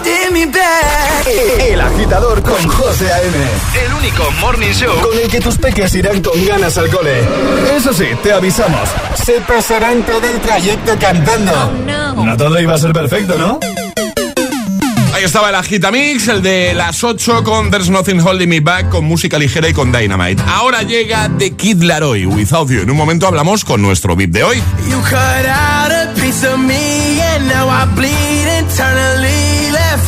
Holding 0.00 0.32
me 0.32 0.46
back. 0.46 1.26
El 1.60 1.80
agitador 1.80 2.42
con 2.42 2.68
José 2.68 3.12
A.M. 3.12 3.36
El 3.84 3.94
único 3.94 4.30
morning 4.40 4.72
show 4.72 4.94
con 5.00 5.18
el 5.18 5.28
que 5.28 5.40
tus 5.40 5.56
peques 5.56 5.94
irán 5.94 6.22
con 6.22 6.44
ganas 6.46 6.76
al 6.78 6.88
cole. 6.90 7.22
Eso 7.76 7.92
sí, 7.92 8.06
te 8.22 8.32
avisamos. 8.32 8.88
Se 9.24 9.40
pasarán 9.40 10.02
todo 10.02 10.26
el 10.26 10.40
trayecto 10.40 10.96
cantando. 10.98 11.72
No 12.16 12.36
todo 12.36 12.60
iba 12.60 12.74
a 12.74 12.78
ser 12.78 12.92
perfecto, 12.92 13.36
¿no? 13.38 13.60
Ahí 15.12 15.24
estaba 15.24 15.50
el 15.50 15.54
Agitamix, 15.56 16.28
el 16.28 16.40
de 16.40 16.72
las 16.72 17.02
8 17.02 17.42
con 17.44 17.70
There's 17.70 17.90
Nothing 17.90 18.20
Holding 18.20 18.48
Me 18.48 18.60
Back, 18.60 18.88
con 18.88 19.04
música 19.04 19.38
ligera 19.38 19.68
y 19.68 19.72
con 19.72 19.92
Dynamite. 19.92 20.42
Ahora 20.46 20.82
llega 20.82 21.28
The 21.36 21.56
Kid 21.56 21.82
Laroi, 21.82 22.26
Without 22.26 22.70
You. 22.70 22.82
En 22.82 22.90
un 22.90 22.96
momento 22.96 23.26
hablamos 23.26 23.64
con 23.64 23.82
nuestro 23.82 24.16
beat 24.16 24.30
de 24.30 24.44
hoy. 24.44 24.62
You 24.88 25.00
cut 25.02 25.46
out 25.46 25.90
a 25.92 26.12
piece 26.14 26.46
of 26.46 26.58
me 26.58 27.20
and 27.20 27.48
now 27.48 27.68
I 27.68 27.86
bleed 27.94 28.46
internally 28.60 29.39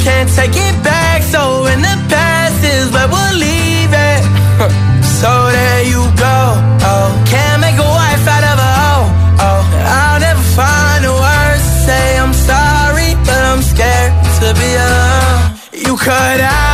can't 0.00 0.30
take 0.30 0.56
it 0.56 0.76
back. 0.82 1.22
So 1.22 1.66
in 1.66 1.80
the 1.80 1.96
past 2.08 2.60
is 2.64 2.90
where 2.94 3.08
we'll 3.08 3.36
leave 3.38 3.92
it. 3.92 4.22
so 5.20 5.30
there 5.50 5.82
you 5.84 6.02
go. 6.16 6.38
Oh, 6.90 7.08
can't 7.26 7.60
make 7.60 7.78
a 7.78 7.90
wife 8.00 8.24
out 8.34 8.44
of 8.52 8.56
a 8.58 8.70
hoe. 8.80 9.06
Oh, 9.46 9.62
I'll 9.98 10.20
never 10.20 10.44
find 10.58 11.04
the 11.04 11.14
words 11.14 11.64
to 11.68 11.74
say 11.86 12.18
I'm 12.18 12.34
sorry, 12.34 13.10
but 13.28 13.42
I'm 13.50 13.62
scared 13.62 14.12
to 14.40 14.48
be 14.60 14.70
alone. 14.86 15.42
You 15.86 15.96
cut 15.96 16.40
out 16.40 16.73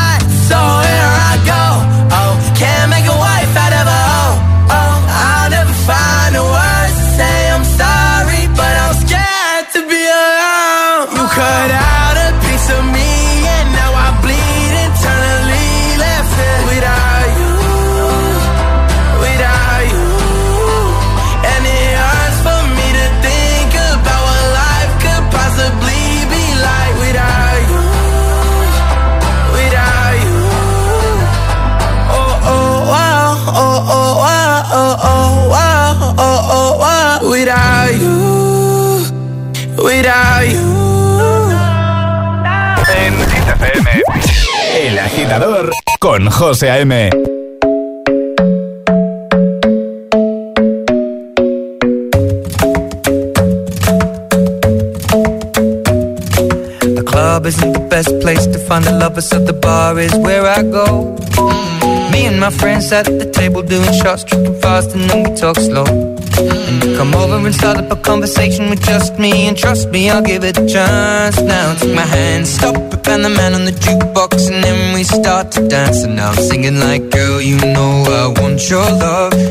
Without 39.83 40.47
you. 40.47 40.81
En 42.95 43.13
FM, 43.13 44.03
El 44.75 44.99
agitador 44.99 45.71
con 45.99 46.29
José 46.29 46.69
A.M. 46.69 47.09
The 56.93 57.03
club 57.05 57.45
isn't 57.45 57.73
the 57.73 57.87
best 57.89 58.19
place 58.19 58.45
to 58.47 58.59
find 58.59 58.83
the 58.83 58.91
lovers, 58.91 59.29
so 59.29 59.39
the 59.39 59.53
bar 59.53 59.97
is 59.99 60.13
where 60.17 60.45
I 60.45 60.63
go. 60.63 61.15
My 62.41 62.49
friends 62.49 62.91
at 62.91 63.05
the 63.05 63.29
table 63.29 63.61
doing 63.61 63.93
shots, 63.93 64.23
tripping 64.23 64.59
fast, 64.59 64.95
and 64.95 65.07
then 65.07 65.29
we 65.29 65.35
talk 65.35 65.57
slow. 65.57 65.85
And 65.85 66.97
come 66.97 67.13
over 67.13 67.37
and 67.37 67.53
start 67.53 67.77
up 67.77 67.91
a 67.91 67.95
conversation 67.95 68.67
with 68.71 68.83
just 68.83 69.19
me. 69.19 69.47
And 69.47 69.55
trust 69.55 69.89
me, 69.89 70.09
I'll 70.09 70.23
give 70.23 70.43
it 70.43 70.57
a 70.57 70.65
chance. 70.65 71.39
Now 71.39 71.75
take 71.75 71.93
my 71.93 72.01
hand, 72.01 72.47
stop 72.47 72.75
it, 72.75 73.07
and 73.07 73.23
the 73.23 73.29
man 73.29 73.53
on 73.53 73.65
the 73.65 73.71
jukebox. 73.71 74.49
And 74.51 74.63
then 74.63 74.95
we 74.95 75.03
start 75.03 75.51
to 75.51 75.67
dance. 75.67 76.01
And 76.01 76.19
I'm 76.19 76.33
singing 76.33 76.79
like, 76.79 77.11
girl, 77.11 77.39
you 77.39 77.57
know 77.57 78.05
I 78.09 78.41
want 78.41 78.67
your 78.71 78.89
love. 78.89 79.50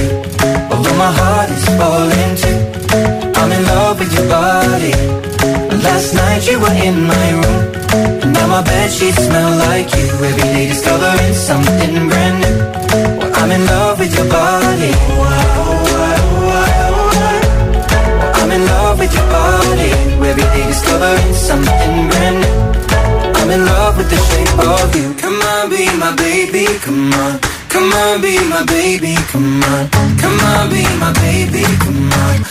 Night 6.41 6.51
you 6.51 6.59
were 6.59 6.73
in 6.73 7.03
my 7.05 7.31
room. 7.37 7.61
And 8.23 8.33
now 8.33 8.47
my 8.47 8.63
bed 8.63 8.89
sheets 8.91 9.23
smell 9.25 9.51
like 9.69 9.93
you. 9.93 10.07
Every 10.25 10.41
day 10.41 10.67
discovering 10.69 11.33
something 11.35 12.09
brand 12.09 12.37
new. 12.41 12.57
Well, 13.19 13.31
I'm 13.35 13.51
in 13.51 13.63
love 13.67 13.99
with 13.99 14.15
your 14.17 14.27
body. 14.27 14.91
I'm 18.41 18.51
in 18.51 18.65
love 18.65 18.97
with 18.97 19.13
your 19.13 19.27
body. 19.29 19.91
Every 20.17 20.33
day 20.33 20.65
discovering 20.65 21.33
something 21.33 22.09
brand 22.09 22.37
new. 22.41 22.57
I'm 23.37 23.49
in 23.51 23.63
love 23.63 23.97
with 23.97 24.09
the 24.09 24.17
shape 24.17 24.57
of 24.65 24.95
you. 24.95 25.13
Come 25.21 25.39
on, 25.39 25.69
be 25.69 25.85
my 25.97 26.15
baby, 26.15 26.65
come 26.81 27.13
on. 27.13 27.39
Come 27.69 27.93
on, 27.93 28.19
be 28.19 28.33
my 28.49 28.65
baby, 28.65 29.13
come 29.29 29.61
on. 29.63 29.89
Come 30.17 30.39
on, 30.39 30.69
be 30.71 30.81
my 30.97 31.13
baby, 31.21 31.63
come 31.85 32.11
on. 32.11 32.50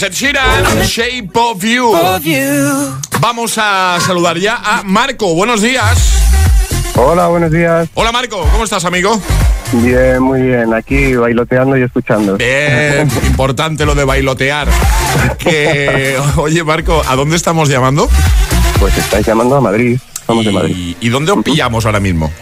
Ed 0.00 0.12
Sheeran, 0.12 0.82
Shape 0.84 1.30
of 1.34 1.62
you. 1.62 1.92
Vamos 3.20 3.58
a 3.58 3.98
saludar 4.00 4.38
ya 4.38 4.56
a 4.56 4.82
Marco. 4.82 5.34
Buenos 5.34 5.60
días. 5.60 6.32
Hola, 6.96 7.28
buenos 7.28 7.52
días. 7.52 7.88
Hola 7.94 8.10
Marco, 8.10 8.40
¿cómo 8.50 8.64
estás, 8.64 8.84
amigo? 8.84 9.20
Bien, 9.72 10.20
muy 10.20 10.40
bien. 10.42 10.72
Aquí 10.74 11.14
bailoteando 11.14 11.76
y 11.76 11.82
escuchando. 11.82 12.36
Bien, 12.36 13.08
importante 13.26 13.84
lo 13.84 13.94
de 13.94 14.04
bailotear. 14.04 14.68
Que, 15.38 16.18
oye, 16.36 16.64
Marco, 16.64 17.02
¿a 17.06 17.14
dónde 17.14 17.36
estamos 17.36 17.68
llamando? 17.68 18.08
Pues 18.80 18.96
estáis 18.98 19.26
llamando 19.26 19.56
a 19.56 19.60
Madrid. 19.60 19.98
Somos 20.26 20.44
de 20.44 20.52
Madrid. 20.52 20.96
¿Y 21.00 21.08
dónde 21.10 21.32
os 21.32 21.44
pillamos 21.44 21.86
ahora 21.86 22.00
mismo? 22.00 22.32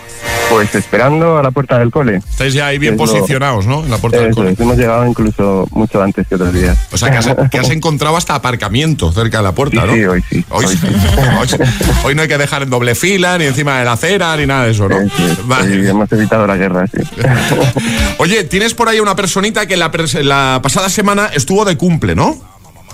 Pues 0.51 0.75
esperando 0.75 1.39
a 1.39 1.43
la 1.43 1.51
puerta 1.53 1.79
del 1.79 1.91
cole. 1.91 2.17
Estáis 2.17 2.53
ya 2.55 2.67
ahí 2.67 2.79
bien 2.79 2.95
Es 2.95 3.01
lo- 3.01 3.07
posicionados, 3.07 3.67
¿no? 3.67 3.85
En 3.85 3.91
la 3.91 3.99
puerta 3.99 4.19
del 4.21 4.35
cole. 4.35 4.55
hemos 4.59 4.77
llegado 4.77 5.07
incluso 5.07 5.67
mucho 5.71 6.03
antes 6.03 6.27
que 6.27 6.35
otros 6.35 6.53
días. 6.53 6.77
O 6.93 6.99
sea, 6.99 7.11
que 7.11 7.19
has, 7.19 7.29
que 7.51 7.59
has 7.59 7.71
encontrado 7.71 8.17
hasta 8.17 8.35
aparcamiento 8.35 9.13
cerca 9.13 9.39
de 9.39 9.45
la 9.45 9.53
puerta, 9.55 9.83
Sí, 9.83 9.87
¿no? 9.87 9.95
sí, 9.95 10.05
hoy 10.05 10.25
sí. 10.29 10.45
Hoy, 10.51 10.65
hoy- 10.67 11.49
hoy 12.05 12.15
no 12.15 12.23
hay 12.23 12.29
que 12.29 12.37
dejar 12.39 12.63
en 12.65 12.71
doble 12.71 12.95
fila, 12.95 13.39
ni 13.39 13.45
encima 13.45 13.79
de 13.79 13.85
la 13.85 13.93
acera, 13.93 14.37
ni 14.37 14.47
nada 14.47 14.65
de 14.65 14.73
eso, 14.73 14.89
¿no? 14.89 14.97
Vale. 15.45 15.83
Sí, 15.83 15.89
hemos 15.89 16.11
evitado 16.13 16.47
la 16.47 16.57
guerra, 16.57 16.85
sí. 16.89 16.99
Oye, 18.19 18.45
tienes 18.45 18.75
por 18.75 18.89
ahí 18.89 19.01
una 19.01 19.15
personita 19.17 19.67
que 19.67 19.77
la, 19.77 19.91
pasada 20.63 20.89
semana 20.89 21.31
estuvo 21.33 21.65
de 21.65 21.77
cumple, 21.77 22.15
¿no? 22.15 22.37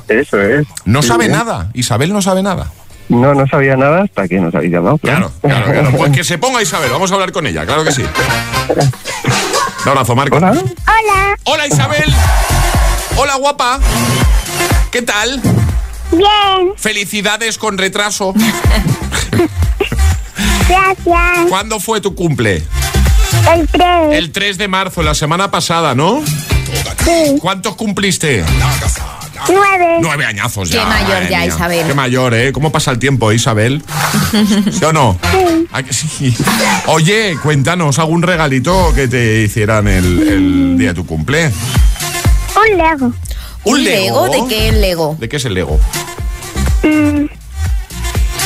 Eso 0.08 0.40
es. 0.40 0.66
No 0.84 1.02
Sí, 1.02 1.08
sabe 1.08 1.26
bien. 1.26 1.38
nada. 1.38 1.70
Isabel 1.74 2.12
no 2.12 2.22
sabe 2.22 2.42
nada. 2.42 2.70
No, 3.08 3.34
no 3.34 3.46
sabía 3.46 3.76
nada 3.76 4.02
hasta 4.04 4.26
que 4.26 4.38
nos 4.40 4.54
habéis 4.54 4.72
llamado. 4.72 4.98
Claro, 4.98 5.30
Claro, 5.40 5.64
claro. 5.72 5.90
Pues 5.96 6.12
que 6.12 6.24
se 6.24 6.38
ponga 6.38 6.60
Isabel, 6.62 6.90
vamos 6.90 7.10
a 7.10 7.14
hablar 7.14 7.32
con 7.32 7.46
ella, 7.46 7.64
claro 7.64 7.84
que 7.84 7.92
sí. 7.92 8.02
Un 9.84 9.88
abrazo, 9.90 10.16
Marco. 10.16 10.36
Hola. 10.36 10.50
Hola. 10.52 11.36
Hola, 11.44 11.66
Isabel. 11.68 12.12
Hola, 13.16 13.36
guapa. 13.36 13.78
¿Qué 14.90 15.02
tal? 15.02 15.40
Bien. 16.10 16.72
Felicidades 16.76 17.58
con 17.58 17.78
retraso. 17.78 18.34
Gracias. 20.68 21.48
¿Cuándo 21.48 21.78
fue 21.78 22.00
tu 22.00 22.14
cumple? 22.14 22.62
El 23.54 23.68
3. 23.68 23.86
El 24.12 24.32
3 24.32 24.58
de 24.58 24.68
marzo, 24.68 25.02
la 25.02 25.14
semana 25.14 25.50
pasada, 25.50 25.94
¿no? 25.94 26.22
Sí. 27.04 27.36
¿Cuántos 27.40 27.76
cumpliste? 27.76 28.44
9. 29.48 29.98
Nueve 30.00 30.24
añazos 30.26 30.68
Qué 30.68 30.76
ya. 30.76 30.86
mayor 30.86 31.08
madre 31.08 31.30
ya, 31.30 31.38
mía. 31.38 31.46
Isabel. 31.46 31.86
Qué 31.86 31.94
mayor, 31.94 32.34
¿eh? 32.34 32.52
¿Cómo 32.52 32.72
pasa 32.72 32.90
el 32.90 32.98
tiempo, 32.98 33.32
Isabel? 33.32 33.82
¿Sí 34.72 34.84
o 34.84 34.92
no? 34.92 35.18
¿A 35.72 35.82
que 35.82 35.92
sí? 35.92 36.34
Oye, 36.86 37.36
cuéntanos, 37.42 37.98
¿algún 37.98 38.22
regalito 38.22 38.92
que 38.94 39.08
te 39.08 39.42
hicieran 39.42 39.86
el, 39.88 40.28
el 40.28 40.78
día 40.78 40.88
de 40.88 40.94
tu 40.94 41.06
cumple? 41.06 41.46
Un 42.56 42.78
Lego. 42.78 43.12
¿Un 43.64 43.84
Lego? 43.84 44.28
¿De 44.28 44.42
qué 44.48 44.72
Lego? 44.72 45.16
¿De 45.18 45.28
qué 45.28 45.36
es 45.36 45.44
el 45.44 45.54
Lego? 45.54 45.78
Mm, 46.82 47.26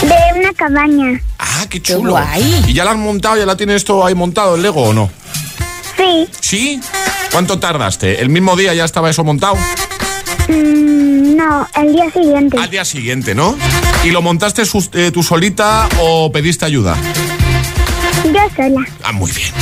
de 0.06 0.38
una 0.38 0.52
cabaña. 0.56 1.20
Ah, 1.38 1.66
qué 1.68 1.80
chulo. 1.80 2.12
guay. 2.12 2.64
¿Y 2.68 2.72
ya 2.74 2.84
la 2.84 2.92
has 2.92 2.96
montado? 2.96 3.36
¿Ya 3.36 3.46
la 3.46 3.56
tienes 3.56 3.84
todo 3.84 4.04
ahí 4.04 4.14
montado, 4.14 4.56
el 4.56 4.62
Lego 4.62 4.82
o 4.82 4.92
no? 4.92 5.10
Sí. 5.96 6.28
¿Sí? 6.40 6.80
¿Cuánto 7.30 7.58
tardaste? 7.58 8.20
¿El 8.20 8.30
mismo 8.30 8.56
día 8.56 8.74
ya 8.74 8.84
estaba 8.84 9.10
eso 9.10 9.22
montado? 9.24 9.56
Mm, 10.50 11.36
no, 11.36 11.68
el 11.76 11.92
día 11.92 12.10
siguiente. 12.10 12.58
Al 12.58 12.70
día 12.70 12.84
siguiente, 12.84 13.34
¿no? 13.34 13.56
¿Y 14.04 14.10
lo 14.10 14.20
montaste 14.20 14.62
eh, 14.94 15.10
tú 15.12 15.22
solita 15.22 15.88
o 16.00 16.32
pediste 16.32 16.64
ayuda? 16.64 16.96
Yo 18.24 18.40
sola. 18.54 18.86
Ah, 19.02 19.12
muy 19.12 19.30
bien. 19.32 19.52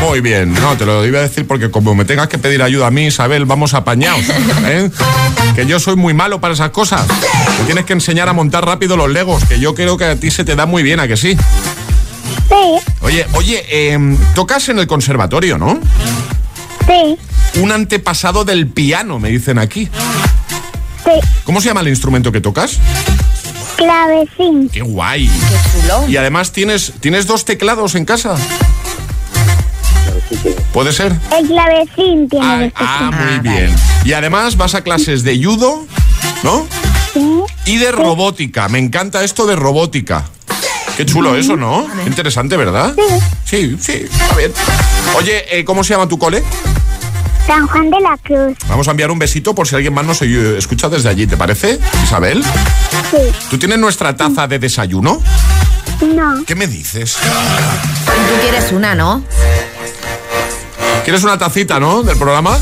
Muy 0.00 0.20
bien. 0.20 0.52
No, 0.54 0.76
te 0.76 0.84
lo 0.84 1.04
iba 1.06 1.20
a 1.20 1.22
decir 1.22 1.46
porque 1.46 1.70
como 1.70 1.94
me 1.94 2.04
tengas 2.04 2.28
que 2.28 2.38
pedir 2.38 2.62
ayuda 2.62 2.88
a 2.88 2.90
mí, 2.90 3.06
Isabel, 3.06 3.44
vamos 3.44 3.74
apañados. 3.74 4.24
¿eh? 4.66 4.90
Que 5.54 5.66
yo 5.66 5.78
soy 5.78 5.96
muy 5.96 6.14
malo 6.14 6.40
para 6.40 6.54
esas 6.54 6.70
cosas. 6.70 7.06
Me 7.58 7.64
tienes 7.66 7.84
que 7.84 7.92
enseñar 7.92 8.28
a 8.28 8.32
montar 8.32 8.64
rápido 8.64 8.96
los 8.96 9.10
legos, 9.10 9.44
que 9.44 9.60
yo 9.60 9.74
creo 9.74 9.96
que 9.96 10.06
a 10.06 10.16
ti 10.16 10.30
se 10.30 10.44
te 10.44 10.56
da 10.56 10.66
muy 10.66 10.82
bien, 10.82 11.00
¿a 11.00 11.06
que 11.06 11.16
sí? 11.16 11.36
Sí. 12.48 12.92
Oye, 13.00 13.26
oye, 13.34 13.92
em, 13.92 14.16
tocas 14.34 14.68
en 14.68 14.78
el 14.78 14.86
conservatorio, 14.86 15.58
¿no? 15.58 15.78
Sí. 16.86 17.60
Un 17.60 17.72
antepasado 17.72 18.44
del 18.44 18.66
piano, 18.68 19.18
me 19.18 19.30
dicen 19.30 19.58
aquí. 19.58 19.88
Sí. 21.04 21.10
¿Cómo 21.44 21.60
se 21.60 21.68
llama 21.68 21.80
el 21.80 21.88
instrumento 21.88 22.32
que 22.32 22.40
tocas? 22.40 22.78
clavecín. 23.76 24.68
¡Qué 24.70 24.82
guay! 24.82 25.26
Qué 25.28 25.80
chulo. 25.82 26.08
Y 26.08 26.16
además 26.16 26.52
tienes, 26.52 26.92
¿tienes 27.00 27.26
dos 27.26 27.44
teclados 27.44 27.94
en 27.96 28.04
casa. 28.04 28.36
¿Puede 30.72 30.92
ser? 30.92 31.12
El 31.36 31.46
clavecín 31.48 32.28
tiene 32.28 32.46
Ah, 32.46 32.60
dos 32.60 32.72
ah, 32.76 33.10
muy 33.12 33.50
bien. 33.50 33.74
Y 34.04 34.12
además 34.12 34.56
vas 34.56 34.74
a 34.74 34.82
clases 34.82 35.22
de 35.24 35.42
judo, 35.42 35.86
¿no? 36.42 36.66
Y 37.66 37.76
de 37.78 37.92
robótica. 37.92 38.68
Me 38.68 38.78
encanta 38.78 39.22
esto 39.24 39.46
de 39.46 39.56
robótica. 39.56 40.24
Qué 40.96 41.04
chulo 41.04 41.36
eso, 41.36 41.56
¿no? 41.56 41.86
Interesante, 42.06 42.56
¿verdad? 42.56 42.94
Sí, 43.44 43.76
sí, 43.80 44.06
está 44.10 44.36
bien. 44.36 44.52
Oye, 45.16 45.58
eh, 45.58 45.64
¿cómo 45.64 45.82
se 45.82 45.94
llama 45.94 46.08
tu 46.08 46.18
cole? 46.18 46.42
San 47.46 47.66
Juan 47.66 47.90
de 47.90 48.00
la 48.00 48.16
Cruz. 48.22 48.56
Vamos 48.68 48.88
a 48.88 48.92
enviar 48.92 49.10
un 49.10 49.18
besito 49.18 49.54
por 49.54 49.68
si 49.68 49.74
alguien 49.74 49.92
más 49.92 50.06
nos 50.06 50.22
escucha 50.22 50.88
desde 50.88 51.08
allí, 51.08 51.26
¿te 51.26 51.36
parece, 51.36 51.78
Isabel? 52.02 52.42
Sí. 53.10 53.18
¿Tú 53.50 53.58
tienes 53.58 53.78
nuestra 53.78 54.16
taza 54.16 54.46
de 54.46 54.58
desayuno? 54.58 55.20
No. 56.00 56.44
¿Qué 56.46 56.54
me 56.54 56.66
dices? 56.66 57.16
Tú 57.16 58.40
quieres 58.42 58.72
una, 58.72 58.94
¿no? 58.94 59.22
¿Quieres 61.04 61.22
una 61.22 61.36
tacita, 61.36 61.78
no? 61.78 62.02
Del 62.02 62.16
programa. 62.16 62.56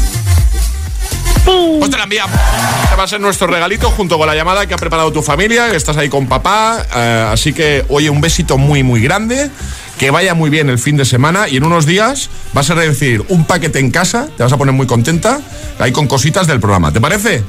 Pues 1.44 1.90
te 1.90 1.96
la 1.96 2.04
enviamos. 2.04 2.38
Este 2.84 2.96
va 2.96 3.04
a 3.04 3.08
ser 3.08 3.20
nuestro 3.20 3.46
regalito 3.46 3.90
junto 3.90 4.16
con 4.18 4.26
la 4.26 4.34
llamada 4.34 4.66
que 4.66 4.74
ha 4.74 4.76
preparado 4.76 5.12
tu 5.12 5.22
familia, 5.22 5.70
que 5.70 5.76
estás 5.76 5.96
ahí 5.96 6.08
con 6.08 6.26
papá. 6.26 6.86
eh, 6.94 7.28
así 7.32 7.52
que, 7.52 7.84
oye, 7.88 8.08
un 8.10 8.20
besito 8.20 8.58
muy, 8.58 8.82
muy 8.82 9.00
grande. 9.02 9.50
Que 9.98 10.10
vaya 10.10 10.34
muy 10.34 10.50
bien 10.50 10.68
el 10.68 10.78
fin 10.78 10.96
de 10.96 11.04
semana 11.04 11.48
y 11.48 11.58
en 11.58 11.64
unos 11.64 11.86
días 11.86 12.28
vas 12.54 12.70
a 12.70 12.74
recibir 12.74 13.24
un 13.28 13.44
paquete 13.44 13.78
en 13.78 13.90
casa. 13.90 14.28
Te 14.36 14.42
vas 14.42 14.52
a 14.52 14.56
poner 14.56 14.74
muy 14.74 14.86
contenta. 14.86 15.40
Ahí 15.78 15.92
con 15.92 16.06
cositas 16.08 16.46
del 16.46 16.60
programa. 16.60 16.92
¿Te 16.92 17.00
parece? 17.00 17.44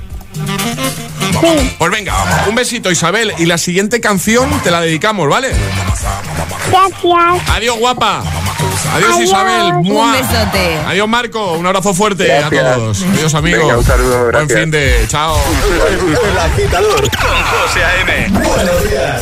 Sí. 1.42 1.76
Pues 1.78 1.92
venga, 1.92 2.14
un 2.48 2.56
besito 2.56 2.90
Isabel 2.92 3.34
y 3.38 3.46
la 3.46 3.58
siguiente 3.58 4.00
canción 4.00 4.50
te 4.64 4.72
la 4.72 4.82
dedicamos, 4.82 5.28
¿vale? 5.30 5.50
Gracias. 6.70 7.50
Adiós 7.50 7.78
guapa. 7.78 8.24
Adiós, 8.94 9.16
Adiós. 9.16 9.20
Isabel. 9.30 9.74
Un 9.78 9.82
¡Mua! 9.84 10.12
besote. 10.14 10.78
Adiós 10.88 11.08
Marco. 11.08 11.54
Un 11.54 11.66
abrazo 11.66 11.94
fuerte 11.94 12.26
Gracias. 12.26 12.66
a 12.66 12.74
todos. 12.76 13.04
Adiós 13.04 13.34
amigos. 13.36 13.62
Venga, 13.62 13.78
un 13.78 13.84
saludo, 13.86 14.18
Buen 14.20 14.32
gracias. 14.32 14.60
fin 14.60 14.72
de. 14.72 15.06
Chao. 15.08 15.38
El 16.32 16.38
agitador 16.40 17.02
con 17.02 17.44
José 17.44 17.84
A.M. 17.84 18.30
Buenos 18.32 18.84
días. 18.90 19.22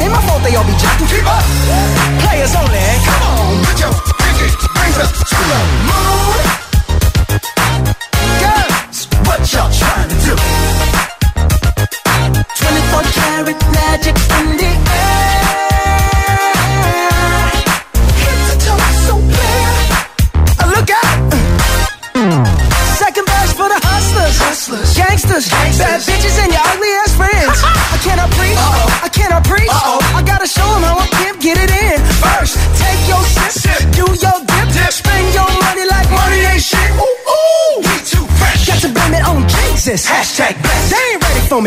Fix 0.00 0.08
your 0.08 0.08
face. 0.08 0.08
Ain't 0.08 0.12
my 0.12 0.20
fault 0.26 0.42
they 0.42 0.56
all 0.56 0.64
be 0.64 0.72
jocking. 0.72 1.08
Keep 1.08 1.26
up. 1.26 1.44
Players 2.22 2.54
only. 2.54 2.80
Come 3.04 3.22
on, 3.22 3.64
put 3.64 3.80
your 3.80 3.92
pinky 4.18 4.48
rings 4.80 4.98
up 4.98 5.12
to 5.12 5.36
the 5.36 5.60
moon. 5.86 6.59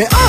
ready 0.00 0.10
for 0.10 0.16
me. 0.16 0.18
Uh. 0.20 0.23